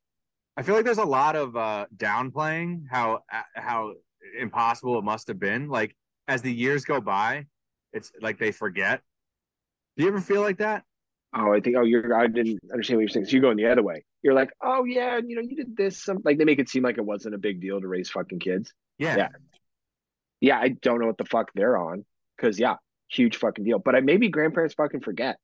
I 0.57 0.63
feel 0.63 0.75
like 0.75 0.85
there's 0.85 0.99
a 0.99 1.05
lot 1.05 1.37
of 1.37 1.57
uh 1.57 1.87
downplaying 1.97 2.85
how 2.91 3.21
how 3.55 3.93
impossible 4.39 4.99
it 4.99 5.05
must 5.05 5.29
have 5.29 5.39
been. 5.39 5.69
Like 5.69 5.97
as 6.29 6.43
the 6.43 6.53
years 6.53 6.85
go 6.85 7.01
by, 7.01 7.47
it's 7.95 8.13
like 8.21 8.39
they 8.39 8.53
forget. 8.53 9.01
Do 9.97 10.03
you 10.03 10.11
ever 10.11 10.21
feel 10.21 10.43
like 10.43 10.59
that? 10.59 10.85
Oh, 11.35 11.53
I 11.53 11.61
think 11.61 11.77
oh 11.77 11.85
you're 11.85 12.15
I 12.15 12.27
didn't 12.27 12.61
understand 12.73 12.99
what 12.99 13.03
you're 13.03 13.09
saying. 13.09 13.27
So 13.27 13.33
you're 13.33 13.41
going 13.43 13.57
the 13.57 13.67
other 13.67 13.83
way. 13.83 14.05
You're 14.23 14.35
like, 14.35 14.51
oh 14.63 14.85
yeah, 14.85 15.19
you 15.25 15.37
know, 15.37 15.43
you 15.43 15.57
did 15.57 15.77
this. 15.77 16.03
Some 16.03 16.19
like 16.25 16.39
they 16.39 16.45
make 16.45 16.59
it 16.59 16.69
seem 16.69 16.83
like 16.83 16.99
it 16.99 17.05
wasn't 17.05 17.35
a 17.35 17.39
big 17.39 17.61
deal 17.61 17.81
to 17.81 17.89
raise 17.89 18.11
fucking 18.11 18.41
kids. 18.41 18.73
Yeah. 18.99 19.17
Yeah. 19.17 19.29
Yeah, 20.41 20.59
I 20.59 20.69
don't 20.69 21.01
know 21.01 21.07
what 21.07 21.19
the 21.19 21.25
fuck 21.25 21.51
they're 21.55 21.79
on. 21.79 22.05
Cause 22.39 22.59
yeah, 22.59 22.75
huge 23.09 23.37
fucking 23.37 23.65
deal. 23.65 23.79
But 23.79 23.95
I 23.95 24.01
maybe 24.01 24.29
grandparents 24.29 24.75
fucking 24.75 25.01
forget. 25.01 25.39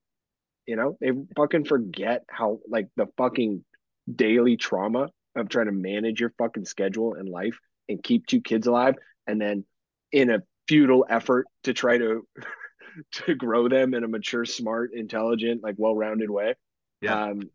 You 0.66 0.76
know, 0.76 0.98
they 1.00 1.10
fucking 1.36 1.64
forget 1.64 2.22
how 2.28 2.58
like 2.68 2.88
the 2.96 3.06
fucking 3.16 3.64
daily 4.12 4.56
trauma 4.56 5.08
of 5.36 5.48
trying 5.48 5.66
to 5.66 5.72
manage 5.72 6.20
your 6.20 6.32
fucking 6.38 6.64
schedule 6.64 7.14
and 7.14 7.28
life 7.28 7.58
and 7.88 8.02
keep 8.02 8.26
two 8.26 8.40
kids 8.40 8.66
alive, 8.66 8.94
and 9.26 9.40
then 9.40 9.64
in 10.12 10.30
a 10.30 10.42
futile 10.68 11.06
effort 11.08 11.46
to 11.64 11.72
try 11.72 11.98
to 11.98 12.26
to 13.12 13.34
grow 13.34 13.68
them 13.68 13.94
in 13.94 14.04
a 14.04 14.08
mature, 14.08 14.44
smart, 14.44 14.92
intelligent, 14.94 15.62
like 15.62 15.76
well-rounded 15.78 16.30
way. 16.30 16.54
Yeah. 17.00 17.24
Um, 17.24 17.50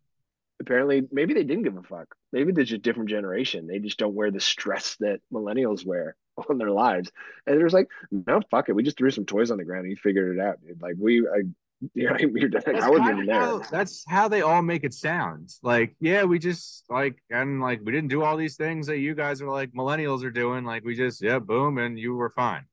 apparently, 0.60 1.04
maybe 1.12 1.34
they 1.34 1.44
didn't 1.44 1.63
give 1.63 1.78
a 1.78 1.84
fuck. 1.84 2.15
Maybe 2.32 2.52
there's 2.52 2.72
a 2.72 2.78
different 2.78 3.10
generation. 3.10 3.68
They 3.68 3.80
just 3.80 3.98
don't 3.98 4.15
wear 4.15 4.32
the 4.32 4.39
stress 4.39 4.96
that 5.00 5.22
millennials 5.32 5.86
wear 5.86 6.15
on 6.50 6.58
their 6.58 6.72
lives. 6.72 7.12
And 7.46 7.60
there's 7.60 7.74
like, 7.74 7.88
no, 8.12 8.41
fuck 8.52 8.70
it. 8.70 8.74
We 8.74 8.84
just 8.84 8.98
threw 8.98 9.12
some 9.12 9.26
toys 9.26 9.52
on 9.52 9.58
the 9.58 9.65
ground 9.65 9.86
and 9.86 9.89
he 9.89 9.96
figured 9.96 10.38
it 10.38 10.41
out. 10.41 10.58
Dude. 10.65 10.82
Like 10.82 10.96
we, 10.98 11.28
I, 11.28 11.44
you 11.94 12.10
know, 12.10 12.15
we 12.32 12.48
like, 12.48 12.68
I 12.68 12.89
wasn't 12.89 13.10
even 13.10 13.26
there. 13.26 13.39
How, 13.39 13.60
that's 13.60 14.04
how 14.08 14.28
they 14.28 14.41
all 14.41 14.62
make 14.62 14.84
it 14.84 14.94
sound. 14.94 15.54
Like, 15.62 15.96
yeah, 16.00 16.24
we 16.24 16.39
just 16.39 16.86
like, 16.89 17.22
and 17.30 17.62
like, 17.62 17.82
we 17.84 17.91
didn't 17.91 18.10
do 18.10 18.24
all 18.24 18.38
these 18.38 18.56
things 18.56 18.88
that 18.88 19.00
you 19.00 19.13
guys 19.13 19.41
are 19.41 19.50
like 19.50 19.74
millennials 19.74 20.24
are 20.24 20.32
doing. 20.32 20.63
Like, 20.63 20.84
we 20.84 20.96
just, 20.96 21.22
yeah, 21.22 21.39
boom, 21.39 21.78
and 21.78 22.00
you 22.00 22.15
were 22.15 22.30
fine. 22.30 22.65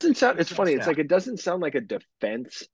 Doesn't 0.00 0.16
sound. 0.16 0.40
It's 0.40 0.52
funny. 0.52 0.72
It's 0.72 0.86
like 0.86 0.98
it 0.98 1.08
doesn't 1.08 1.38
sound 1.38 1.62
like 1.62 1.74
a 1.74 1.80
defense 1.80 2.64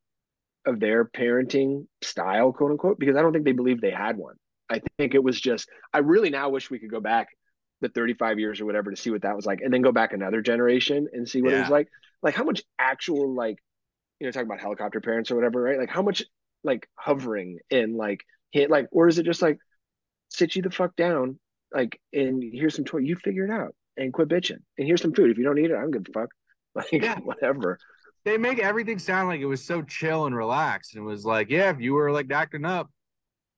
of 0.66 0.80
their 0.80 1.04
parenting 1.04 1.86
style, 2.02 2.52
quote 2.52 2.72
unquote, 2.72 2.98
because 2.98 3.16
I 3.16 3.22
don't 3.22 3.32
think 3.32 3.44
they 3.44 3.52
believe 3.52 3.80
they 3.80 3.90
had 3.90 4.16
one. 4.16 4.36
I 4.70 4.80
think 4.98 5.14
it 5.14 5.22
was 5.22 5.40
just. 5.40 5.68
I 5.92 5.98
really 5.98 6.30
now 6.30 6.48
wish 6.48 6.70
we 6.70 6.78
could 6.78 6.90
go 6.90 7.00
back 7.00 7.28
the 7.82 7.88
35 7.88 8.38
years 8.38 8.60
or 8.60 8.64
whatever 8.64 8.90
to 8.90 8.96
see 8.96 9.10
what 9.10 9.22
that 9.22 9.36
was 9.36 9.44
like 9.44 9.60
and 9.60 9.74
then 9.74 9.82
go 9.82 9.92
back 9.92 10.12
another 10.12 10.40
generation 10.40 11.08
and 11.12 11.28
see 11.28 11.42
what 11.42 11.50
yeah. 11.50 11.58
it 11.58 11.60
was 11.62 11.70
like 11.70 11.88
like 12.22 12.34
how 12.34 12.44
much 12.44 12.62
actual 12.78 13.34
like 13.34 13.56
you 14.20 14.26
know 14.26 14.30
talking 14.30 14.46
about 14.46 14.60
helicopter 14.60 15.00
parents 15.00 15.30
or 15.30 15.34
whatever 15.34 15.60
right 15.60 15.78
like 15.78 15.90
how 15.90 16.00
much 16.00 16.22
like 16.64 16.88
hovering 16.94 17.58
and 17.70 17.96
like 17.96 18.20
hit 18.52 18.70
like 18.70 18.86
or 18.92 19.08
is 19.08 19.18
it 19.18 19.26
just 19.26 19.42
like 19.42 19.58
sit 20.28 20.54
you 20.54 20.62
the 20.62 20.70
fuck 20.70 20.94
down 20.96 21.38
like 21.74 22.00
and 22.12 22.42
here's 22.54 22.76
some 22.76 22.84
toy 22.84 22.98
you 22.98 23.16
figure 23.16 23.44
it 23.44 23.50
out 23.50 23.74
and 23.96 24.12
quit 24.12 24.28
bitching 24.28 24.60
and 24.78 24.86
here's 24.86 25.02
some 25.02 25.12
food 25.12 25.30
if 25.30 25.36
you 25.36 25.44
don't 25.44 25.58
eat 25.58 25.70
it 25.70 25.76
i'm 25.76 25.90
good 25.90 26.08
fuck 26.14 26.28
like 26.74 26.92
yeah. 26.92 27.18
whatever 27.20 27.78
they 28.24 28.38
make 28.38 28.58
everything 28.58 28.98
sound 28.98 29.28
like 29.28 29.40
it 29.40 29.46
was 29.46 29.64
so 29.64 29.82
chill 29.82 30.26
and 30.26 30.36
relaxed 30.36 30.94
and 30.94 31.02
it 31.02 31.06
was 31.06 31.24
like 31.24 31.50
yeah 31.50 31.70
if 31.70 31.80
you 31.80 31.92
were 31.92 32.10
like 32.10 32.30
acting 32.30 32.64
up 32.64 32.90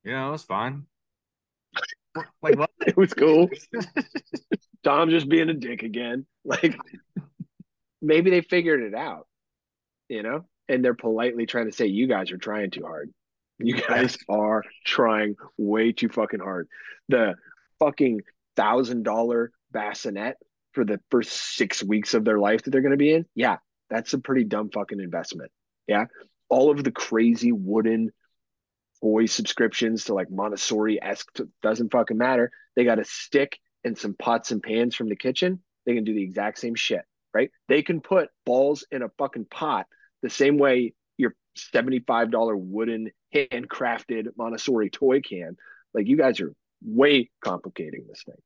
you 0.04 0.12
know 0.12 0.32
it's 0.32 0.44
fine 0.44 0.84
like 2.42 2.58
what? 2.58 2.70
it 2.86 2.96
was 2.96 3.12
cool. 3.14 3.48
Tom 4.84 5.10
just 5.10 5.28
being 5.28 5.48
a 5.48 5.54
dick 5.54 5.82
again. 5.82 6.26
Like 6.44 6.76
maybe 8.02 8.30
they 8.30 8.42
figured 8.42 8.82
it 8.82 8.94
out, 8.94 9.26
you 10.08 10.22
know, 10.22 10.44
and 10.68 10.84
they're 10.84 10.94
politely 10.94 11.46
trying 11.46 11.70
to 11.70 11.72
say, 11.72 11.86
"You 11.86 12.06
guys 12.06 12.30
are 12.32 12.36
trying 12.36 12.70
too 12.70 12.82
hard. 12.82 13.10
You 13.58 13.80
guys 13.80 14.18
are 14.28 14.62
trying 14.84 15.36
way 15.56 15.92
too 15.92 16.08
fucking 16.08 16.40
hard." 16.40 16.68
The 17.08 17.34
fucking 17.78 18.20
thousand 18.56 19.04
dollar 19.04 19.52
bassinet 19.72 20.36
for 20.74 20.84
the 20.84 21.00
first 21.10 21.56
six 21.56 21.82
weeks 21.82 22.14
of 22.14 22.24
their 22.24 22.38
life 22.38 22.62
that 22.62 22.70
they're 22.70 22.82
going 22.82 22.90
to 22.90 22.96
be 22.96 23.12
in. 23.12 23.26
Yeah, 23.34 23.58
that's 23.90 24.12
a 24.12 24.18
pretty 24.18 24.44
dumb 24.44 24.70
fucking 24.70 25.00
investment. 25.00 25.50
Yeah, 25.86 26.06
all 26.48 26.70
of 26.70 26.82
the 26.82 26.92
crazy 26.92 27.52
wooden 27.52 28.10
toy 29.00 29.26
subscriptions 29.26 30.04
to 30.04 30.14
like 30.14 30.30
Montessori 30.30 31.02
esque 31.02 31.28
doesn't 31.62 31.92
fucking 31.92 32.18
matter. 32.18 32.50
They 32.76 32.84
got 32.84 32.98
a 32.98 33.04
stick 33.04 33.58
and 33.84 33.96
some 33.96 34.14
pots 34.14 34.50
and 34.50 34.62
pans 34.62 34.94
from 34.94 35.08
the 35.08 35.16
kitchen. 35.16 35.62
They 35.86 35.94
can 35.94 36.04
do 36.04 36.14
the 36.14 36.22
exact 36.22 36.58
same 36.58 36.74
shit, 36.74 37.02
right? 37.34 37.50
They 37.68 37.82
can 37.82 38.00
put 38.00 38.30
balls 38.46 38.86
in 38.90 39.02
a 39.02 39.10
fucking 39.18 39.46
pot 39.50 39.86
the 40.22 40.30
same 40.30 40.56
way 40.56 40.94
your 41.18 41.34
$75 41.74 42.54
wooden 42.56 43.10
handcrafted 43.34 44.28
Montessori 44.36 44.90
toy 44.90 45.20
can. 45.20 45.56
Like 45.92 46.08
you 46.08 46.16
guys 46.16 46.40
are 46.40 46.52
way 46.82 47.30
complicating 47.42 48.06
this 48.08 48.22
thing. 48.24 48.36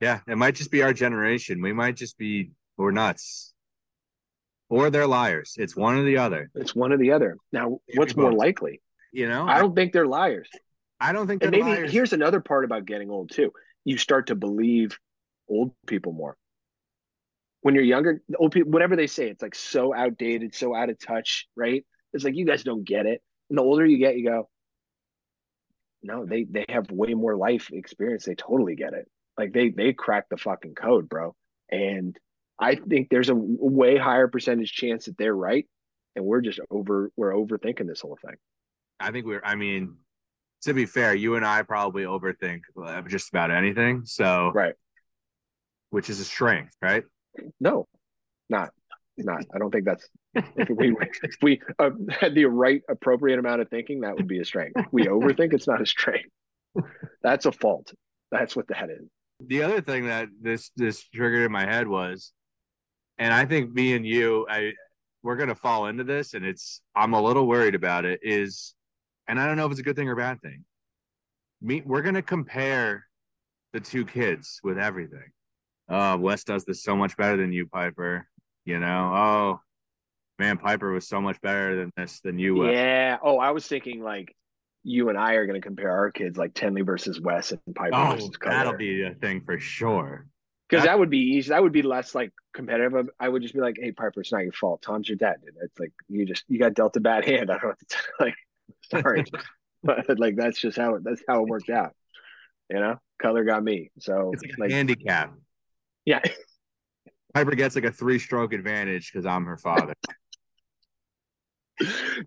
Yeah, 0.00 0.20
it 0.26 0.36
might 0.36 0.54
just 0.54 0.70
be 0.70 0.82
our 0.82 0.92
generation. 0.92 1.62
We 1.62 1.72
might 1.72 1.96
just 1.96 2.18
be 2.18 2.50
we're 2.76 2.90
nuts. 2.90 3.52
Or 4.68 4.90
they're 4.90 5.06
liars. 5.06 5.54
It's 5.56 5.76
one 5.76 5.96
or 5.96 6.04
the 6.04 6.18
other. 6.18 6.50
It's 6.54 6.74
one 6.74 6.92
or 6.92 6.96
the 6.96 7.12
other. 7.12 7.36
Now, 7.52 7.78
what's 7.94 8.16
more 8.16 8.32
likely? 8.32 8.80
You 9.12 9.28
know, 9.28 9.46
I 9.46 9.58
don't 9.58 9.74
think 9.74 9.92
they're 9.92 10.06
liars. 10.06 10.48
I 10.98 11.12
don't 11.12 11.26
think. 11.26 11.42
and 11.42 11.52
maybe 11.52 11.62
liars. 11.62 11.92
here's 11.92 12.12
another 12.12 12.40
part 12.40 12.64
about 12.64 12.84
getting 12.84 13.10
old 13.10 13.30
too. 13.30 13.52
You 13.84 13.98
start 13.98 14.28
to 14.28 14.34
believe 14.34 14.98
old 15.48 15.72
people 15.86 16.12
more. 16.12 16.36
When 17.60 17.74
you're 17.74 17.84
younger, 17.84 18.22
old 18.36 18.52
people, 18.52 18.72
whatever 18.72 18.96
they 18.96 19.06
say, 19.06 19.28
it's 19.28 19.42
like 19.42 19.54
so 19.54 19.94
outdated, 19.94 20.54
so 20.54 20.74
out 20.74 20.90
of 20.90 20.98
touch, 20.98 21.46
right? 21.56 21.84
It's 22.12 22.24
like 22.24 22.36
you 22.36 22.44
guys 22.44 22.62
don't 22.62 22.84
get 22.84 23.06
it. 23.06 23.22
And 23.48 23.58
the 23.58 23.62
older 23.62 23.86
you 23.86 23.98
get, 23.98 24.16
you 24.16 24.28
go, 24.28 24.48
no, 26.02 26.26
they 26.26 26.44
they 26.44 26.64
have 26.68 26.90
way 26.90 27.14
more 27.14 27.36
life 27.36 27.70
experience. 27.72 28.24
They 28.24 28.34
totally 28.34 28.74
get 28.74 28.92
it. 28.92 29.08
Like 29.38 29.52
they 29.52 29.70
they 29.70 29.92
cracked 29.92 30.30
the 30.30 30.36
fucking 30.36 30.74
code, 30.74 31.08
bro. 31.08 31.34
And 31.70 32.16
I 32.58 32.76
think 32.76 33.08
there's 33.10 33.30
a 33.30 33.34
way 33.34 33.96
higher 33.96 34.28
percentage 34.28 34.72
chance 34.72 35.06
that 35.06 35.18
they're 35.18 35.34
right, 35.34 35.66
and 36.14 36.24
we're 36.24 36.40
just 36.40 36.60
over 36.70 37.10
we're 37.16 37.32
overthinking 37.32 37.86
this 37.86 38.00
whole 38.00 38.18
thing. 38.24 38.36
I 39.00 39.10
think 39.10 39.26
we're. 39.26 39.42
I 39.44 39.56
mean, 39.56 39.96
to 40.62 40.74
be 40.74 40.86
fair, 40.86 41.14
you 41.14 41.34
and 41.36 41.44
I 41.44 41.62
probably 41.62 42.04
overthink 42.04 42.60
just 43.08 43.28
about 43.30 43.50
anything. 43.50 44.04
So 44.04 44.52
Right. 44.54 44.74
which 45.90 46.08
is 46.10 46.20
a 46.20 46.24
strength, 46.24 46.74
right? 46.80 47.04
No, 47.60 47.86
not 48.48 48.70
not. 49.16 49.44
I 49.54 49.58
don't 49.58 49.70
think 49.70 49.84
that's 49.84 50.08
if 50.34 50.68
we 50.70 50.96
if 51.22 51.36
we 51.42 51.60
uh, 51.78 51.90
had 52.08 52.34
the 52.34 52.46
right 52.46 52.82
appropriate 52.88 53.38
amount 53.38 53.60
of 53.60 53.68
thinking, 53.68 54.00
that 54.00 54.16
would 54.16 54.28
be 54.28 54.40
a 54.40 54.44
strength. 54.44 54.80
We 54.92 55.04
overthink, 55.04 55.52
it's 55.52 55.66
not 55.66 55.80
a 55.80 55.86
strength. 55.86 56.30
That's 57.22 57.46
a 57.46 57.52
fault. 57.52 57.92
That's 58.30 58.56
what 58.56 58.68
that 58.68 58.90
is. 58.90 59.08
The 59.48 59.62
other 59.62 59.80
thing 59.80 60.06
that 60.06 60.28
this 60.40 60.70
this 60.76 61.02
triggered 61.08 61.46
in 61.46 61.52
my 61.52 61.64
head 61.64 61.88
was, 61.88 62.32
and 63.18 63.32
I 63.32 63.44
think 63.44 63.72
me 63.72 63.94
and 63.94 64.06
you, 64.06 64.46
I 64.48 64.72
we're 65.22 65.36
gonna 65.36 65.54
fall 65.54 65.86
into 65.86 66.04
this, 66.04 66.34
and 66.34 66.44
it's 66.44 66.80
I'm 66.94 67.14
a 67.14 67.22
little 67.22 67.46
worried 67.46 67.74
about 67.74 68.04
it. 68.04 68.20
Is, 68.22 68.74
and 69.26 69.40
I 69.40 69.46
don't 69.46 69.56
know 69.56 69.66
if 69.66 69.72
it's 69.72 69.80
a 69.80 69.84
good 69.84 69.96
thing 69.96 70.08
or 70.08 70.16
bad 70.16 70.40
thing. 70.42 70.64
Me, 71.62 71.82
we're 71.84 72.02
gonna 72.02 72.22
compare 72.22 73.06
the 73.72 73.80
two 73.80 74.04
kids 74.04 74.60
with 74.62 74.78
everything. 74.78 75.32
Oh, 75.88 76.16
Wes 76.16 76.44
does 76.44 76.64
this 76.64 76.82
so 76.82 76.96
much 76.96 77.16
better 77.16 77.36
than 77.36 77.52
you, 77.52 77.66
Piper. 77.66 78.26
You 78.64 78.78
know, 78.78 79.12
oh 79.14 79.60
man, 80.38 80.58
Piper 80.58 80.92
was 80.92 81.06
so 81.06 81.20
much 81.20 81.40
better 81.40 81.76
than 81.76 81.90
this 81.96 82.20
than 82.20 82.38
you. 82.38 82.56
Wes. 82.56 82.74
Yeah. 82.74 83.18
Oh, 83.22 83.38
I 83.38 83.50
was 83.50 83.66
thinking 83.66 84.02
like 84.02 84.34
you 84.84 85.08
and 85.08 85.18
I 85.18 85.34
are 85.34 85.46
going 85.46 85.60
to 85.60 85.66
compare 85.66 85.90
our 85.90 86.10
kids 86.12 86.36
like 86.36 86.54
Tenley 86.54 86.84
versus 86.84 87.20
Wes 87.20 87.52
and 87.52 87.60
Piper 87.74 87.96
Oh, 87.96 88.12
versus 88.12 88.30
that'll 88.42 88.76
be 88.76 89.02
a 89.02 89.14
thing 89.14 89.40
for 89.44 89.58
sure. 89.58 90.26
Because 90.68 90.84
that 90.84 90.98
would 90.98 91.10
be 91.10 91.18
easy. 91.18 91.50
That 91.50 91.62
would 91.62 91.72
be 91.72 91.82
less 91.82 92.14
like 92.14 92.32
competitive. 92.54 92.94
Um, 92.94 93.08
I 93.18 93.28
would 93.28 93.42
just 93.42 93.54
be 93.54 93.60
like, 93.60 93.76
"Hey, 93.80 93.92
Piper, 93.92 94.20
it's 94.20 94.32
not 94.32 94.42
your 94.42 94.52
fault. 94.52 94.82
Tom's 94.82 95.08
your 95.08 95.16
dad, 95.16 95.36
dude. 95.42 95.54
It's 95.62 95.78
like 95.78 95.92
you 96.08 96.24
just 96.26 96.44
you 96.48 96.58
got 96.58 96.74
dealt 96.74 96.96
a 96.96 97.00
bad 97.00 97.24
hand. 97.24 97.50
I 97.50 97.54
don't 97.54 97.62
know 97.62 97.68
what 97.70 97.78
to 97.78 97.86
tell 97.86 98.02
like. 98.20 98.34
Sorry, 98.90 99.24
but 99.82 100.18
like 100.18 100.36
that's 100.36 100.58
just 100.60 100.76
how 100.78 100.94
it 100.96 101.04
that's 101.04 101.22
how 101.28 101.42
it 101.42 101.48
worked 101.48 101.70
out. 101.70 101.92
You 102.70 102.80
know, 102.80 102.96
Cutler 103.20 103.44
got 103.44 103.62
me. 103.62 103.90
So 104.00 104.30
It's 104.32 104.42
like 104.42 104.58
like, 104.58 104.70
handicap. 104.70 105.34
yeah, 106.04 106.20
Piper 107.34 107.54
gets 107.54 107.74
like 107.74 107.84
a 107.84 107.92
three 107.92 108.18
stroke 108.18 108.52
advantage 108.52 109.12
because 109.12 109.26
I'm 109.26 109.44
her 109.44 109.58
father. 109.58 109.94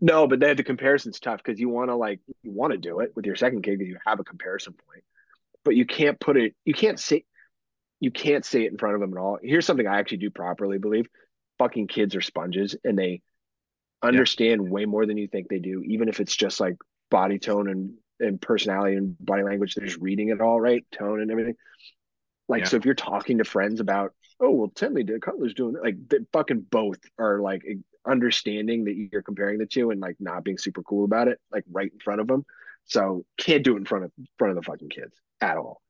No, 0.01 0.27
but 0.27 0.39
then 0.39 0.57
the 0.57 0.63
comparison's 0.63 1.19
tough 1.19 1.41
because 1.43 1.59
you 1.59 1.69
want 1.69 1.89
to 1.89 1.95
like 1.95 2.19
you 2.43 2.51
want 2.51 2.71
to 2.71 2.77
do 2.77 2.99
it 2.99 3.13
with 3.15 3.25
your 3.25 3.35
second 3.35 3.61
kid 3.63 3.79
because 3.79 3.89
you 3.89 3.97
have 4.05 4.19
a 4.19 4.23
comparison 4.23 4.73
point, 4.73 5.03
but 5.63 5.75
you 5.75 5.85
can't 5.85 6.19
put 6.19 6.37
it. 6.37 6.55
You 6.65 6.73
can't 6.73 6.99
say 6.99 7.23
you 7.99 8.11
can't 8.11 8.45
say 8.45 8.63
it 8.65 8.71
in 8.71 8.77
front 8.77 8.95
of 8.95 9.01
them 9.01 9.13
at 9.13 9.19
all. 9.19 9.39
Here's 9.41 9.65
something 9.65 9.87
I 9.87 9.99
actually 9.99 10.17
do 10.17 10.29
properly 10.29 10.77
believe: 10.77 11.07
fucking 11.59 11.87
kids 11.87 12.15
are 12.15 12.21
sponges 12.21 12.75
and 12.83 12.97
they 12.97 13.21
understand 14.03 14.69
way 14.69 14.85
more 14.85 15.05
than 15.05 15.17
you 15.17 15.27
think 15.27 15.47
they 15.47 15.59
do, 15.59 15.81
even 15.85 16.09
if 16.09 16.19
it's 16.19 16.35
just 16.35 16.59
like 16.59 16.75
body 17.09 17.39
tone 17.39 17.69
and 17.69 17.93
and 18.19 18.41
personality 18.41 18.95
and 18.95 19.15
body 19.19 19.43
language. 19.43 19.75
They're 19.75 19.87
just 19.87 20.01
reading 20.01 20.29
it 20.29 20.41
all 20.41 20.59
right, 20.59 20.85
tone 20.91 21.21
and 21.21 21.31
everything. 21.31 21.55
Like 22.47 22.61
Yeah. 22.63 22.69
so, 22.69 22.77
if 22.77 22.85
you're 22.85 22.95
talking 22.95 23.39
to 23.39 23.43
friends 23.43 23.79
about, 23.79 24.13
oh 24.39 24.51
well, 24.51 24.69
Tenley 24.69 25.05
did 25.05 25.21
Cutler's 25.21 25.53
doing 25.53 25.75
like 25.81 25.95
they 26.09 26.19
fucking 26.33 26.65
both 26.69 26.99
are 27.19 27.39
like 27.39 27.63
understanding 28.09 28.85
that 28.85 28.95
you're 28.95 29.21
comparing 29.21 29.57
the 29.59 29.65
two 29.65 29.91
and 29.91 29.99
like 29.99 30.15
not 30.19 30.43
being 30.43 30.57
super 30.57 30.83
cool 30.83 31.05
about 31.05 31.27
it, 31.27 31.39
like 31.51 31.63
right 31.71 31.91
in 31.91 31.99
front 31.99 32.21
of 32.21 32.27
them. 32.27 32.45
So 32.85 33.25
can't 33.37 33.63
do 33.63 33.73
it 33.75 33.79
in 33.79 33.85
front 33.85 34.05
of 34.05 34.11
front 34.37 34.51
of 34.51 34.63
the 34.63 34.69
fucking 34.69 34.89
kids 34.89 35.13
at 35.41 35.57
all. 35.57 35.81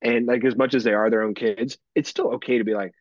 And 0.00 0.26
like 0.26 0.44
as 0.44 0.56
much 0.56 0.74
as 0.74 0.82
they 0.84 0.92
are 0.94 1.10
their 1.10 1.22
own 1.22 1.34
kids, 1.34 1.78
it's 1.94 2.08
still 2.08 2.34
okay 2.34 2.58
to 2.58 2.64
be 2.64 2.74
like, 2.74 2.92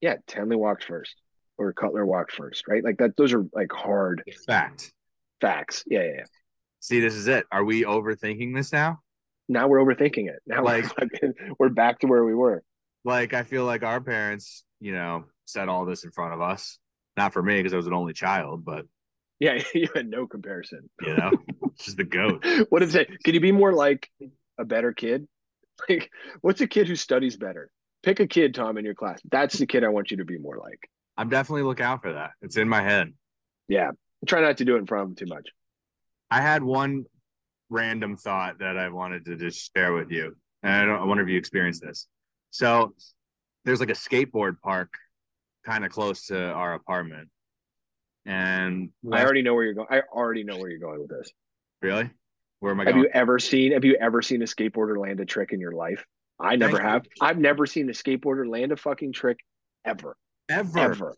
yeah, 0.00 0.16
Tenley 0.28 0.56
walked 0.56 0.84
first 0.84 1.14
or 1.58 1.72
Cutler 1.72 2.06
walked 2.06 2.32
first, 2.32 2.68
right? 2.68 2.84
Like 2.84 2.98
that. 2.98 3.16
Those 3.16 3.32
are 3.34 3.44
like 3.52 3.72
hard 3.72 4.22
Fact. 4.46 4.92
facts. 5.40 5.84
Yeah, 5.86 6.02
yeah. 6.02 6.10
yeah. 6.18 6.24
See, 6.80 7.00
this 7.00 7.14
is 7.14 7.26
it. 7.26 7.46
Are 7.50 7.64
we 7.64 7.82
overthinking 7.84 8.54
this 8.54 8.72
now? 8.72 9.00
Now 9.48 9.66
we're 9.68 9.78
overthinking 9.78 10.28
it. 10.28 10.40
Now 10.46 10.62
Like- 10.64 10.86
we're, 11.22 11.32
we're 11.58 11.68
back 11.70 12.00
to 12.00 12.06
where 12.06 12.24
we 12.24 12.34
were. 12.34 12.62
Like, 13.04 13.34
I 13.34 13.42
feel 13.44 13.64
like 13.64 13.82
our 13.84 14.00
parents, 14.00 14.64
you 14.80 14.92
know, 14.92 15.24
said 15.44 15.68
all 15.68 15.84
this 15.84 16.04
in 16.04 16.10
front 16.10 16.34
of 16.34 16.40
us. 16.40 16.78
Not 17.16 17.32
for 17.32 17.42
me 17.42 17.56
because 17.56 17.72
I 17.72 17.76
was 17.76 17.86
an 17.86 17.94
only 17.94 18.12
child, 18.12 18.64
but 18.64 18.86
Yeah, 19.40 19.62
you 19.74 19.88
had 19.94 20.08
no 20.08 20.26
comparison. 20.26 20.88
you 21.00 21.16
know, 21.16 21.30
she's 21.80 21.96
the 21.96 22.04
goat. 22.04 22.44
What 22.70 22.80
did 22.80 22.88
it 22.90 22.92
say? 22.92 23.06
Can 23.24 23.34
you 23.34 23.40
be 23.40 23.52
more 23.52 23.72
like 23.72 24.10
a 24.58 24.64
better 24.64 24.92
kid? 24.92 25.26
Like, 25.90 26.10
what's 26.40 26.62
a 26.62 26.66
kid 26.66 26.88
who 26.88 26.96
studies 26.96 27.36
better? 27.36 27.70
Pick 28.02 28.18
a 28.20 28.26
kid, 28.26 28.54
Tom, 28.54 28.78
in 28.78 28.84
your 28.86 28.94
class. 28.94 29.20
That's 29.30 29.58
the 29.58 29.66
kid 29.66 29.84
I 29.84 29.88
want 29.88 30.10
you 30.10 30.16
to 30.16 30.24
be 30.24 30.38
more 30.38 30.56
like. 30.56 30.88
I'm 31.18 31.28
definitely 31.28 31.64
look 31.64 31.82
out 31.82 32.00
for 32.00 32.14
that. 32.14 32.30
It's 32.40 32.56
in 32.56 32.66
my 32.66 32.80
head. 32.82 33.12
Yeah. 33.68 33.90
Try 34.26 34.40
not 34.40 34.56
to 34.56 34.64
do 34.64 34.76
it 34.76 34.78
in 34.78 34.86
front 34.86 35.02
of 35.02 35.08
them 35.08 35.26
too 35.28 35.34
much. 35.34 35.48
I 36.30 36.40
had 36.40 36.62
one 36.62 37.04
random 37.68 38.16
thought 38.16 38.60
that 38.60 38.78
I 38.78 38.88
wanted 38.88 39.26
to 39.26 39.36
just 39.36 39.70
share 39.76 39.92
with 39.92 40.10
you. 40.10 40.34
And 40.62 40.72
I 40.72 40.84
don't 40.86 41.02
I 41.02 41.04
wonder 41.04 41.22
if 41.22 41.28
you 41.28 41.36
experienced 41.36 41.82
this. 41.82 42.06
So 42.52 42.94
there's 43.66 43.80
like 43.80 43.90
a 43.90 43.92
skateboard 43.92 44.60
park 44.62 44.94
kind 45.66 45.84
of 45.84 45.90
close 45.90 46.26
to 46.26 46.38
our 46.52 46.74
apartment. 46.74 47.28
And 48.24 48.90
I 49.12 49.22
already 49.22 49.42
know 49.42 49.54
where 49.54 49.64
you're 49.64 49.74
going. 49.74 49.88
I 49.90 50.00
already 50.12 50.42
know 50.44 50.56
where 50.58 50.68
you're 50.70 50.80
going 50.80 51.00
with 51.00 51.10
this. 51.10 51.30
really? 51.82 52.10
Where 52.60 52.72
am 52.72 52.80
I 52.80 52.84
going? 52.84 52.94
Have 52.94 53.02
going? 53.02 53.04
you 53.04 53.20
ever 53.20 53.38
seen 53.38 53.72
have 53.72 53.84
you 53.84 53.96
ever 54.00 54.22
seen 54.22 54.42
a 54.42 54.46
skateboarder 54.46 54.96
land 54.98 55.20
a 55.20 55.24
trick 55.26 55.52
in 55.52 55.60
your 55.60 55.72
life? 55.72 56.04
I 56.40 56.56
never 56.56 56.78
Thank 56.78 56.82
you. 56.84 56.88
have. 56.90 57.06
I've 57.20 57.38
never 57.38 57.66
seen 57.66 57.88
a 57.88 57.92
skateboarder 57.92 58.48
land 58.48 58.72
a 58.72 58.76
fucking 58.76 59.12
trick 59.12 59.38
ever. 59.84 60.16
ever, 60.48 60.78
Ever. 60.78 61.14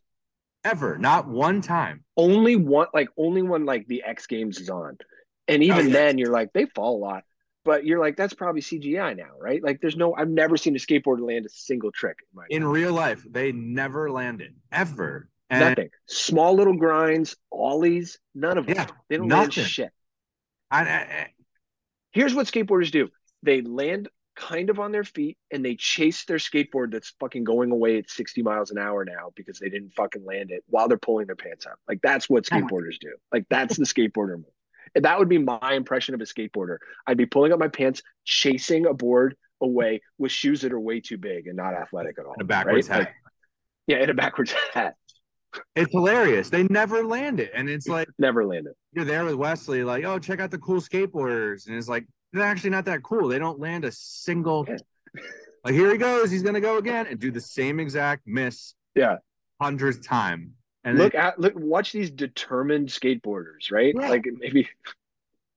ever, 0.64 0.98
not 0.98 1.28
one 1.28 1.60
time. 1.60 2.04
Only 2.16 2.56
one 2.56 2.88
like 2.92 3.08
only 3.16 3.42
when 3.42 3.64
like 3.64 3.86
the 3.86 4.02
X 4.04 4.26
Games 4.26 4.58
is 4.60 4.68
on. 4.70 4.98
And 5.46 5.62
even 5.62 5.78
Oh, 5.78 5.88
yeah. 5.88 5.92
then 5.92 6.18
you're 6.18 6.32
like, 6.32 6.52
they 6.52 6.66
fall 6.74 6.96
a 6.96 7.00
lot. 7.00 7.22
But 7.68 7.84
you're 7.84 7.98
like, 7.98 8.16
that's 8.16 8.32
probably 8.32 8.62
CGI 8.62 9.14
now, 9.14 9.32
right? 9.38 9.62
Like 9.62 9.82
there's 9.82 9.94
no 9.94 10.14
I've 10.14 10.30
never 10.30 10.56
seen 10.56 10.74
a 10.74 10.78
skateboard 10.78 11.20
land 11.20 11.44
a 11.44 11.50
single 11.50 11.92
trick 11.92 12.16
in 12.48 12.62
In 12.62 12.66
real 12.66 12.94
life, 12.94 13.22
they 13.30 13.52
never 13.52 14.10
landed 14.10 14.54
ever. 14.72 15.28
And 15.50 15.60
nothing. 15.60 15.90
Small 16.06 16.54
little 16.54 16.78
grinds, 16.78 17.36
ollies, 17.52 18.20
none 18.34 18.56
of 18.56 18.64
them. 18.64 18.74
Yeah, 18.74 18.86
they 19.10 19.18
don't 19.18 19.28
land 19.28 19.48
nothing. 19.48 19.64
shit. 19.64 19.90
I, 20.70 20.80
I, 20.80 21.26
Here's 22.10 22.34
what 22.34 22.46
skateboarders 22.46 22.90
do. 22.90 23.10
They 23.42 23.60
land 23.60 24.08
kind 24.34 24.70
of 24.70 24.80
on 24.80 24.90
their 24.90 25.04
feet 25.04 25.36
and 25.50 25.62
they 25.62 25.74
chase 25.74 26.24
their 26.24 26.38
skateboard 26.38 26.90
that's 26.90 27.12
fucking 27.20 27.44
going 27.44 27.70
away 27.70 27.98
at 27.98 28.08
60 28.08 28.40
miles 28.40 28.70
an 28.70 28.78
hour 28.78 29.04
now 29.04 29.32
because 29.34 29.58
they 29.58 29.68
didn't 29.68 29.92
fucking 29.92 30.24
land 30.24 30.52
it 30.52 30.64
while 30.70 30.88
they're 30.88 30.96
pulling 30.96 31.26
their 31.26 31.36
pants 31.36 31.66
up. 31.66 31.78
Like 31.86 32.00
that's 32.02 32.30
what 32.30 32.44
skateboarders 32.50 32.98
do. 32.98 33.12
Like 33.30 33.44
that's 33.50 33.76
the 33.76 33.84
skateboarder 33.84 34.36
move. 34.36 34.46
That 34.94 35.18
would 35.18 35.28
be 35.28 35.38
my 35.38 35.72
impression 35.74 36.14
of 36.14 36.20
a 36.20 36.24
skateboarder. 36.24 36.78
I'd 37.06 37.16
be 37.16 37.26
pulling 37.26 37.52
up 37.52 37.58
my 37.58 37.68
pants, 37.68 38.02
chasing 38.24 38.86
a 38.86 38.94
board 38.94 39.36
away 39.60 40.00
with 40.18 40.30
shoes 40.32 40.60
that 40.62 40.72
are 40.72 40.80
way 40.80 41.00
too 41.00 41.18
big 41.18 41.46
and 41.46 41.56
not 41.56 41.74
athletic 41.74 42.18
at 42.18 42.26
all. 42.26 42.32
and 42.34 42.42
a 42.42 42.44
backwards 42.44 42.88
right? 42.88 42.98
hat. 43.00 43.06
Like, 43.08 43.14
yeah, 43.86 43.96
in 44.02 44.10
a 44.10 44.14
backwards 44.14 44.54
hat. 44.74 44.94
it's 45.74 45.90
hilarious. 45.92 46.50
They 46.50 46.64
never 46.64 47.04
land 47.04 47.40
it. 47.40 47.50
And 47.54 47.68
it's 47.68 47.88
like 47.88 48.08
Never 48.18 48.44
land 48.44 48.66
it. 48.66 48.76
you're 48.92 49.04
there 49.04 49.24
with 49.24 49.34
Wesley, 49.34 49.82
like, 49.84 50.04
oh, 50.04 50.18
check 50.18 50.40
out 50.40 50.50
the 50.50 50.58
cool 50.58 50.80
skateboarders. 50.80 51.66
And 51.66 51.76
it's 51.76 51.88
like, 51.88 52.06
they're 52.32 52.44
actually 52.44 52.70
not 52.70 52.84
that 52.84 53.02
cool. 53.02 53.28
They 53.28 53.38
don't 53.38 53.58
land 53.58 53.84
a 53.84 53.90
single 53.92 54.66
Yeah. 54.68 54.76
like 55.64 55.74
here 55.74 55.90
he 55.90 55.96
goes, 55.98 56.30
he's 56.30 56.42
gonna 56.42 56.60
go 56.60 56.76
again 56.78 57.06
and 57.06 57.18
do 57.18 57.30
the 57.30 57.40
same 57.40 57.80
exact 57.80 58.22
miss 58.26 58.74
Yeah. 58.94 59.16
hundredth 59.60 60.06
time. 60.06 60.52
And 60.88 60.98
look 60.98 61.14
at 61.14 61.38
look 61.38 61.54
watch 61.56 61.92
these 61.92 62.10
determined 62.10 62.88
skateboarders, 62.88 63.70
right? 63.70 63.94
Yeah. 63.98 64.08
Like 64.08 64.24
maybe 64.38 64.68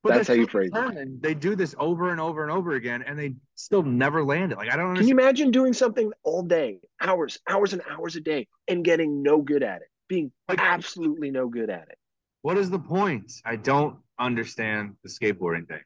but 0.04 0.14
that's 0.16 0.28
how 0.28 0.34
you 0.34 0.48
phrase 0.48 0.72
it. 0.74 1.22
They 1.22 1.34
do 1.36 1.56
this 1.56 1.76
over 1.78 2.10
and 2.12 2.20
over 2.20 2.42
and 2.42 2.52
over 2.52 2.74
again, 2.74 3.04
and 3.04 3.18
they 3.20 3.36
still 3.56 3.84
never 3.84 4.24
land 4.24 4.52
it. 4.52 4.58
Like 4.58 4.72
I 4.72 4.76
don't 4.76 4.96
Can 4.96 5.08
you 5.08 5.14
imagine 5.14 5.52
doing 5.52 5.74
something 5.74 6.12
all 6.24 6.42
day, 6.42 6.80
hours, 7.00 7.40
hours 7.48 7.74
and 7.74 7.82
hours 7.90 8.16
a 8.16 8.22
day, 8.22 8.48
and 8.68 8.84
getting 8.84 9.22
no 9.22 9.42
good 9.42 9.62
at 9.64 9.82
it, 9.82 9.88
being 10.08 10.32
Like- 10.50 10.60
absolutely 10.60 11.30
no 11.32 11.48
good 11.48 11.70
at 11.70 11.88
it? 11.90 11.98
what 12.42 12.58
is 12.58 12.72
the 12.72 12.80
point? 12.80 13.32
I 13.46 13.56
don't 13.56 13.98
understand 14.18 14.96
the 15.04 15.10
skateboarding 15.10 15.68
thing. 15.68 15.82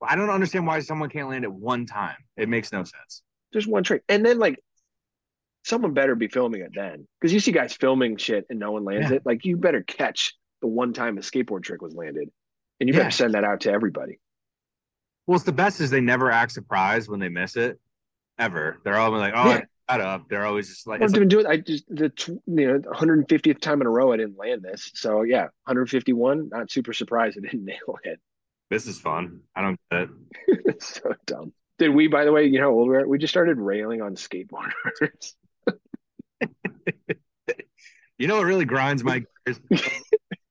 I 0.00 0.16
don't 0.16 0.30
understand 0.30 0.66
why 0.66 0.80
someone 0.80 1.10
can't 1.10 1.28
land 1.28 1.44
it 1.44 1.52
one 1.52 1.84
time. 1.84 2.16
It 2.38 2.48
makes 2.48 2.72
no 2.72 2.84
sense. 2.84 3.22
Just 3.52 3.66
one 3.66 3.82
trick, 3.82 4.02
and 4.08 4.24
then 4.24 4.38
like 4.38 4.58
someone 5.64 5.92
better 5.94 6.14
be 6.14 6.28
filming 6.28 6.62
it 6.62 6.70
then, 6.74 7.06
because 7.20 7.32
you 7.32 7.40
see 7.40 7.52
guys 7.52 7.74
filming 7.74 8.16
shit 8.16 8.46
and 8.50 8.58
no 8.58 8.72
one 8.72 8.84
lands 8.84 9.10
Yeah. 9.10 9.16
it. 9.16 9.22
Like 9.26 9.44
you 9.44 9.56
better 9.56 9.82
catch 9.82 10.34
the 10.60 10.66
one 10.68 10.92
time 10.92 11.18
a 11.18 11.20
skateboard 11.20 11.62
trick 11.62 11.82
was 11.82 11.94
landed, 11.94 12.30
and 12.80 12.88
you 12.88 12.94
Yeah. 12.94 13.00
better 13.00 13.10
send 13.10 13.34
that 13.34 13.44
out 13.44 13.60
to 13.62 13.72
everybody. 13.72 14.18
Well, 15.26 15.36
it's 15.36 15.44
the 15.44 15.52
best 15.52 15.80
is 15.80 15.90
they 15.90 16.00
never 16.00 16.30
act 16.30 16.52
surprised 16.52 17.08
when 17.10 17.20
they 17.20 17.28
miss 17.28 17.56
it, 17.56 17.78
ever. 18.38 18.78
They're 18.84 18.96
always 18.96 19.20
like, 19.20 19.34
"Oh, 19.36 19.48
Yeah. 19.50 19.64
shut 19.90 20.00
up." 20.00 20.28
They're 20.30 20.46
always 20.46 20.68
just 20.68 20.86
like, 20.86 21.00
I've 21.02 21.04
it's 21.06 21.12
like 21.12 21.20
been 21.20 21.28
doing. 21.28 21.46
I 21.46 21.58
just 21.58 21.84
the 21.94 22.08
tw- 22.08 22.28
you 22.46 22.66
know 22.66 22.78
150th 22.92 23.60
time 23.60 23.80
in 23.82 23.86
a 23.86 23.90
row 23.90 24.12
I 24.12 24.16
didn't 24.16 24.38
land 24.38 24.62
this, 24.62 24.90
so 24.94 25.22
yeah, 25.22 25.48
151. 25.66 26.48
Not 26.48 26.70
super 26.70 26.92
surprised 26.94 27.36
I 27.38 27.42
didn't 27.42 27.64
nail 27.66 27.98
it. 28.04 28.18
"This 28.70 28.86
is 28.86 28.98
fun." 28.98 29.40
I 29.54 29.60
don't 29.62 29.78
get 29.90 30.02
it. 30.02 30.10
it's 30.64 30.86
so 31.02 31.14
dumb. 31.26 31.52
Did 31.78 31.90
we, 31.90 32.08
by 32.08 32.24
the 32.24 32.32
way, 32.32 32.46
you 32.46 32.58
know 32.58 32.70
how 32.70 32.76
old 32.76 32.88
we 32.88 32.96
are? 32.96 33.06
We 33.06 33.18
just 33.18 33.32
started 33.32 33.58
railing 33.58 34.00
on 34.02 34.16
skateboarders. 34.16 35.34
You 38.18 38.26
know 38.26 38.38
what 38.38 38.46
really 38.46 38.64
grinds 38.64 39.04
my 39.04 39.22
gears? 39.46 39.60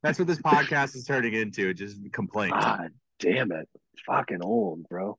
That's 0.02 0.18
what 0.18 0.26
this 0.26 0.40
podcast 0.40 0.96
is 0.96 1.04
turning 1.04 1.34
into, 1.34 1.74
just 1.74 1.98
complaints. 2.14 2.56
God 2.58 2.92
damn 3.20 3.52
it. 3.52 3.68
Fucking 4.06 4.42
old, 4.42 4.88
bro. 4.88 5.18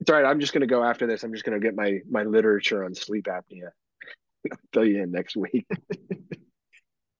It's 0.00 0.08
all 0.08 0.16
right. 0.16 0.24
I'm 0.24 0.40
just 0.40 0.54
gonna 0.54 0.66
go 0.66 0.82
after 0.82 1.06
this. 1.06 1.24
I'm 1.24 1.32
just 1.32 1.44
gonna 1.44 1.60
get 1.60 1.76
my 1.76 1.98
my 2.10 2.22
literature 2.22 2.84
on 2.84 2.94
sleep 2.94 3.26
apnea. 3.26 3.68
I'll 4.50 4.58
fill 4.72 4.86
you 4.86 5.02
in 5.02 5.10
next 5.10 5.36
week. 5.36 5.66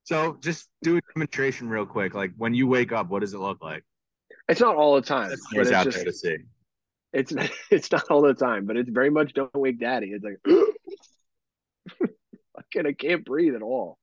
So 0.05 0.37
just 0.41 0.69
do 0.83 0.99
a 0.99 1.01
demonstration 1.15 1.69
real 1.69 1.87
quick. 1.87 2.15
Like 2.15 2.33
when 2.37 2.53
you 2.55 2.67
wake 2.67 2.93
up, 2.93 3.09
what 3.09 3.21
does 3.21 3.33
it 3.33 3.39
look 3.39 3.63
like? 3.63 3.83
It's 4.49 4.61
not 4.61 4.77
all 4.77 4.95
the 4.97 5.03
time, 5.03 5.31
but 5.53 5.63
it's 5.63 5.73
out 5.73 5.85
just 5.85 5.97
there 5.97 6.05
to 6.05 6.13
see. 6.13 6.37
it's 7.15 7.33
it's 7.71 7.91
not 7.91 8.11
all 8.11 8.21
the 8.21 8.35
time, 8.35 8.67
but 8.67 8.77
it's 8.77 8.91
very 8.91 9.09
much 9.09 9.33
don't 9.33 9.53
wake 9.55 9.81
daddy. 9.81 10.13
It's 10.13 10.23
like 10.23 10.39
I 12.87 12.93
can't 12.93 13.25
breathe 13.25 13.55
at 13.55 13.63
all. 13.63 13.99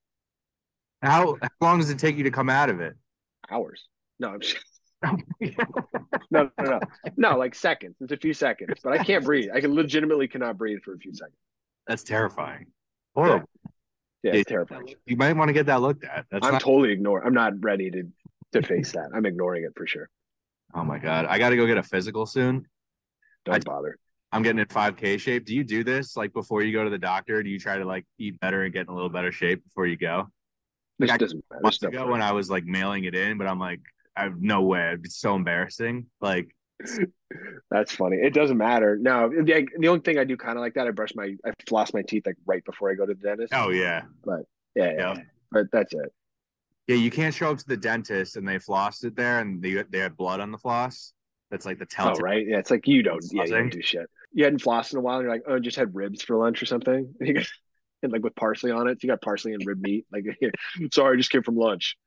How 1.01 1.35
how 1.41 1.49
long 1.61 1.79
does 1.79 1.89
it 1.89 1.99
take 1.99 2.15
you 2.17 2.23
to 2.25 2.31
come 2.31 2.49
out 2.49 2.69
of 2.69 2.79
it? 2.79 2.95
Hours. 3.49 3.87
No, 4.19 4.29
I'm 4.29 4.39
just, 4.41 4.57
no, 5.03 5.17
no, 6.29 6.49
no, 6.59 6.79
no, 7.17 7.37
like 7.37 7.55
seconds. 7.55 7.95
It's 8.01 8.11
a 8.11 8.17
few 8.17 8.33
seconds, 8.33 8.75
but 8.83 8.93
I 8.93 9.03
can't 9.03 9.25
breathe. 9.25 9.49
I 9.53 9.59
can 9.61 9.73
legitimately 9.73 10.27
cannot 10.27 10.57
breathe 10.57 10.79
for 10.85 10.93
a 10.93 10.97
few 10.97 11.13
seconds. 11.13 11.35
That's 11.87 12.03
terrifying. 12.03 12.67
Horrible. 13.15 13.49
Yeah, 14.23 14.33
Yeah. 14.33 14.39
it's 14.41 14.49
terrifying. 14.49 14.93
You 15.07 15.17
might 15.17 15.33
want 15.35 15.49
to 15.49 15.53
get 15.53 15.65
that 15.65 15.81
looked 15.81 16.03
at. 16.03 16.25
That's 16.29 16.45
I'm 16.45 16.53
not. 16.53 16.61
totally 16.61 16.91
ignoring. 16.91 17.25
I'm 17.25 17.33
not 17.33 17.53
ready 17.63 17.89
to 17.91 18.03
to 18.53 18.61
face 18.61 18.91
that. 18.91 19.09
I'm 19.15 19.25
ignoring 19.25 19.63
it 19.63 19.71
for 19.75 19.87
sure. 19.87 20.09
oh 20.75 20.83
my 20.83 20.99
god, 20.99 21.25
I 21.25 21.39
got 21.39 21.49
to 21.49 21.55
go 21.55 21.65
get 21.65 21.77
a 21.77 21.83
physical 21.83 22.25
soon. 22.27 22.67
Don't 23.45 23.55
I- 23.55 23.59
bother. 23.59 23.97
I'm 24.31 24.43
getting 24.43 24.59
in 24.59 24.65
5K 24.65 25.19
shape. 25.19 25.45
Do 25.45 25.53
you 25.55 25.63
do 25.63 25.83
this 25.83 26.15
like 26.15 26.31
before 26.33 26.61
you 26.63 26.71
go 26.71 26.83
to 26.83 26.89
the 26.89 26.97
doctor? 26.97 27.43
Do 27.43 27.49
you 27.49 27.59
try 27.59 27.77
to 27.77 27.85
like 27.85 28.05
eat 28.17 28.39
better 28.39 28.63
and 28.63 28.73
get 28.73 28.81
in 28.83 28.89
a 28.89 28.93
little 28.95 29.09
better 29.09 29.31
shape 29.31 29.63
before 29.63 29.85
you 29.85 29.97
go? 29.97 30.29
This 30.99 31.11
I- 31.11 31.17
doesn't 31.17 31.43
matter. 31.49 31.61
Months 31.63 31.79
There's 31.79 31.93
no 31.93 32.03
ago 32.03 32.11
when 32.11 32.21
I 32.21 32.31
was 32.31 32.49
like 32.49 32.63
mailing 32.65 33.03
it 33.05 33.15
in, 33.15 33.37
but 33.37 33.47
I'm 33.47 33.59
like, 33.59 33.81
I 34.15 34.23
have 34.23 34.41
no 34.41 34.61
way. 34.61 34.95
It's 35.03 35.17
so 35.17 35.35
embarrassing. 35.35 36.05
Like, 36.21 36.55
That's 37.69 37.93
funny. 37.93 38.17
It 38.17 38.33
doesn't 38.33 38.57
matter. 38.57 38.97
No, 38.99 39.29
the, 39.29 39.67
the 39.79 39.87
only 39.87 40.01
thing 40.01 40.17
I 40.17 40.23
do 40.23 40.35
kind 40.37 40.57
of 40.57 40.61
like 40.61 40.73
that, 40.75 40.87
I 40.87 40.91
brush 40.91 41.13
my, 41.15 41.35
I 41.45 41.51
floss 41.67 41.93
my 41.93 42.01
teeth 42.01 42.25
like 42.25 42.35
right 42.45 42.63
before 42.65 42.89
I 42.91 42.95
go 42.95 43.05
to 43.05 43.13
the 43.13 43.21
dentist. 43.21 43.53
oh 43.53 43.69
yeah, 43.69 44.03
yeah, 44.27 44.35
yeah, 44.75 44.93
yeah. 44.97 45.15
But 45.51 45.67
that's 45.71 45.93
it. 45.93 46.11
Yeah, 46.87 46.95
you 46.95 47.11
can't 47.11 47.33
show 47.33 47.51
up 47.51 47.57
to 47.59 47.67
the 47.67 47.77
dentist 47.77 48.35
and 48.35 48.47
they 48.47 48.57
flossed 48.57 49.03
it 49.05 49.15
there 49.15 49.39
and 49.39 49.61
they 49.61 49.83
they 49.89 49.99
had 49.99 50.17
blood 50.17 50.39
on 50.39 50.51
the 50.51 50.57
floss. 50.57 51.13
That's 51.51 51.65
like 51.65 51.77
the 51.79 51.85
Oh, 51.85 51.87
telltale. 52.05 52.23
right. 52.23 52.45
Yeah, 52.47 52.57
it's 52.57 52.71
like 52.71 52.87
you 52.87 53.03
don't. 53.03 53.23
Yeah, 53.31 53.43
you 53.43 53.49
don't 53.51 53.69
do 53.71 53.81
shit. 53.81 54.09
You 54.33 54.43
hadn't 54.45 54.61
flossed 54.61 54.93
in 54.93 54.99
a 54.99 55.01
while. 55.01 55.17
And 55.17 55.23
you're 55.23 55.33
like, 55.33 55.43
oh, 55.47 55.59
just 55.59 55.77
had 55.77 55.95
ribs 55.95 56.21
for 56.21 56.37
lunch 56.37 56.61
or 56.61 56.65
something. 56.65 57.13
And, 57.19 57.27
you 57.27 57.33
got, 57.35 57.47
and 58.03 58.11
like 58.11 58.23
with 58.23 58.35
parsley 58.35 58.71
on 58.71 58.87
it, 58.87 58.99
so 58.99 59.05
you 59.05 59.09
got 59.09 59.21
parsley 59.21 59.53
and 59.53 59.65
rib 59.65 59.81
meat. 59.81 60.05
Like, 60.11 60.25
sorry, 60.93 61.15
I 61.15 61.17
just 61.17 61.31
came 61.31 61.43
from 61.43 61.55
lunch. 61.57 61.97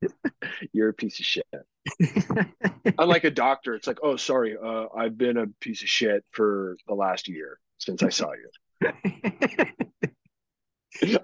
You're 0.72 0.90
a 0.90 0.94
piece 0.94 1.18
of 1.18 1.26
shit. 1.26 1.46
Unlike 2.98 3.24
a 3.24 3.30
doctor, 3.30 3.74
it's 3.74 3.86
like, 3.86 3.98
oh, 4.02 4.16
sorry, 4.16 4.56
uh, 4.62 4.86
I've 4.96 5.18
been 5.18 5.36
a 5.36 5.46
piece 5.60 5.82
of 5.82 5.88
shit 5.88 6.24
for 6.30 6.76
the 6.86 6.94
last 6.94 7.28
year 7.28 7.58
since 7.78 8.02
I 8.02 8.10
saw 8.10 8.30
you. 8.32 8.50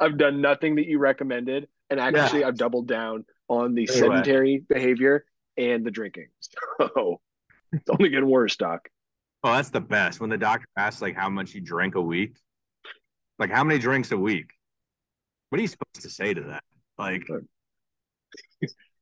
I've 0.01 0.19
done 0.19 0.41
nothing 0.41 0.77
that 0.77 0.87
you 0.87 0.99
recommended, 0.99 1.69
and 1.91 2.01
actually, 2.01 2.43
I've 2.43 2.57
doubled 2.57 2.89
down 2.89 3.25
on 3.49 3.75
the 3.75 3.89
Anyway. 3.89 4.09
sedentary 4.09 4.65
behavior 4.69 5.25
and 5.57 5.85
the 5.85 5.91
drinking. 5.91 6.29
So 6.81 7.21
it's 7.73 7.91
only 7.91 8.09
getting 8.09 8.29
worse, 8.29 8.57
Doc. 8.57 8.89
Oh, 9.45 9.53
that's 9.55 9.71
the 9.71 9.81
best. 9.81 10.21
When 10.21 10.31
the 10.31 10.39
doctor 10.39 10.67
asks 10.77 11.03
like 11.03 11.17
how 11.17 11.29
much 11.29 11.55
you 11.55 11.61
drink 11.61 11.95
a 11.95 12.01
week, 12.03 12.37
like 13.39 13.51
how 13.51 13.65
many 13.65 13.79
drinks 13.79 14.13
a 14.13 14.17
week? 14.19 14.51
What 15.51 15.59
are 15.59 15.63
you 15.63 15.69
supposed 15.69 16.03
to 16.03 16.11
say 16.11 16.35
to 16.35 16.43
that? 16.43 16.63
Like, 16.99 17.27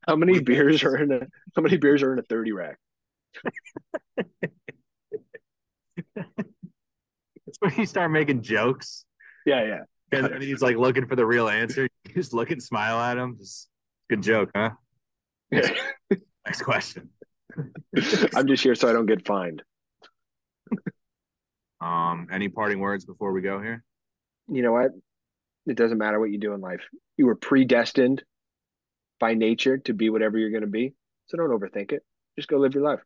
How 0.07 0.15
many 0.17 0.39
beers 0.41 0.85
are 0.85 0.97
in 0.97 1.11
a 1.11 1.21
how 1.57 1.63
many 1.63 1.77
beers 1.79 2.03
are 2.03 2.13
in 2.13 2.19
a 2.19 2.23
30 2.23 2.53
rack? 2.53 2.79
it's 7.47 7.59
when 7.61 7.75
you 7.77 7.87
start 7.87 8.11
making 8.11 8.43
jokes 8.43 9.05
Yeah, 9.45 9.65
yeah. 9.65 9.81
and 10.13 10.27
then 10.27 10.41
he's 10.41 10.63
like 10.63 10.77
looking 10.77 11.07
for 11.07 11.17
the 11.17 11.27
real 11.27 11.49
answer. 11.49 11.89
You 12.07 12.15
just 12.15 12.33
look 12.33 12.51
and 12.51 12.63
smile 12.63 12.99
at 13.01 13.17
him. 13.19 13.37
Just 13.39 13.69
good 14.09 14.23
joke, 14.23 14.51
huh? 14.55 14.71
Yeah. 15.51 15.71
Next 16.47 16.63
question. 16.63 17.11
I'm 18.35 18.47
just 18.47 18.63
here 18.63 18.75
so 18.75 18.89
I 18.89 18.93
don't 18.93 19.07
get 19.07 19.27
fined. 19.27 19.63
Um, 21.81 22.29
any 22.33 22.49
parting 22.49 22.81
words 22.81 23.05
before 23.05 23.33
we 23.33 23.43
go 23.43 23.61
here? 23.61 23.85
You 24.49 24.63
know 24.63 24.73
what? 24.73 24.93
It 25.67 25.77
doesn't 25.77 25.99
matter 25.99 26.21
what 26.21 26.31
you 26.31 26.39
do 26.39 26.55
in 26.55 26.61
life. 26.61 26.83
You 27.17 27.27
were 27.27 27.35
predestined 27.35 28.23
by 29.19 29.35
nature 29.35 29.79
to 29.79 29.93
be 29.93 30.11
whatever 30.11 30.39
you're 30.39 30.51
going 30.51 30.63
to 30.63 30.69
be. 30.69 30.95
So 31.27 31.37
don't 31.37 31.51
overthink 31.51 31.93
it. 31.93 32.05
Just 32.37 32.49
go 32.49 32.59
live 32.59 32.75
your 32.75 32.85
life. 32.85 33.01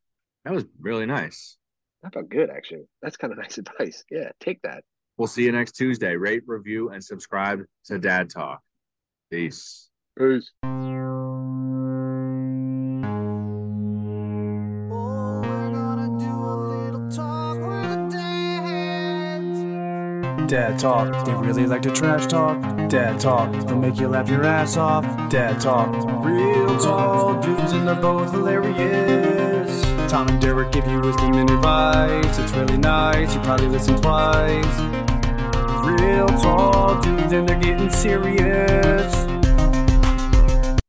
That 0.45 0.55
was 0.55 0.65
really 0.81 1.07
nice. 1.07 1.57
That 2.03 2.15
felt 2.15 2.29
good, 2.29 2.51
actually. 2.51 2.85
That's 3.03 3.17
kind 3.17 3.33
of 3.33 3.39
nice 3.43 3.59
advice. 3.59 4.05
Yeah, 4.11 4.31
take 4.41 4.61
that. 4.63 4.85
We'll 5.17 5.29
see 5.29 5.45
you 5.45 5.53
next 5.53 5.73
Tuesday. 5.73 6.17
Rate, 6.17 6.43
review, 6.47 6.91
and 6.91 7.03
subscribe 7.03 7.63
to 7.87 7.99
Dad 7.99 8.31
Talk. 8.31 8.61
Peace. 9.31 9.91
Peace. 10.19 10.51
Dad 20.51 20.81
talk, 20.81 21.25
they 21.25 21.33
really 21.35 21.65
like 21.65 21.83
to 21.83 21.93
trash 21.93 22.27
talk. 22.27 22.61
Dad 22.89 23.21
talk, 23.21 23.53
they'll 23.69 23.77
make 23.77 24.01
you 24.01 24.09
laugh 24.09 24.29
your 24.29 24.45
ass 24.45 24.77
off. 24.77 25.05
Dad 25.31 25.61
talk, 25.61 25.95
real 26.25 26.77
tall 26.77 27.41
dudes 27.41 27.71
and 27.71 27.87
they're 27.87 27.95
both 27.95 28.33
hilarious. 28.33 29.81
Tom 30.11 30.27
and 30.27 30.41
Derek 30.41 30.73
give 30.73 30.89
you 30.89 30.99
wisdom 31.03 31.35
and 31.35 31.49
advice. 31.49 32.37
It's 32.41 32.51
really 32.55 32.79
nice, 32.79 33.33
you 33.33 33.41
probably 33.43 33.69
listen 33.69 33.95
twice. 34.01 34.81
Real 35.87 36.27
tall 36.27 37.01
dudes 37.01 37.33
and 37.33 37.49
they're 37.49 37.61
getting 37.61 37.89
serious. 37.89 39.20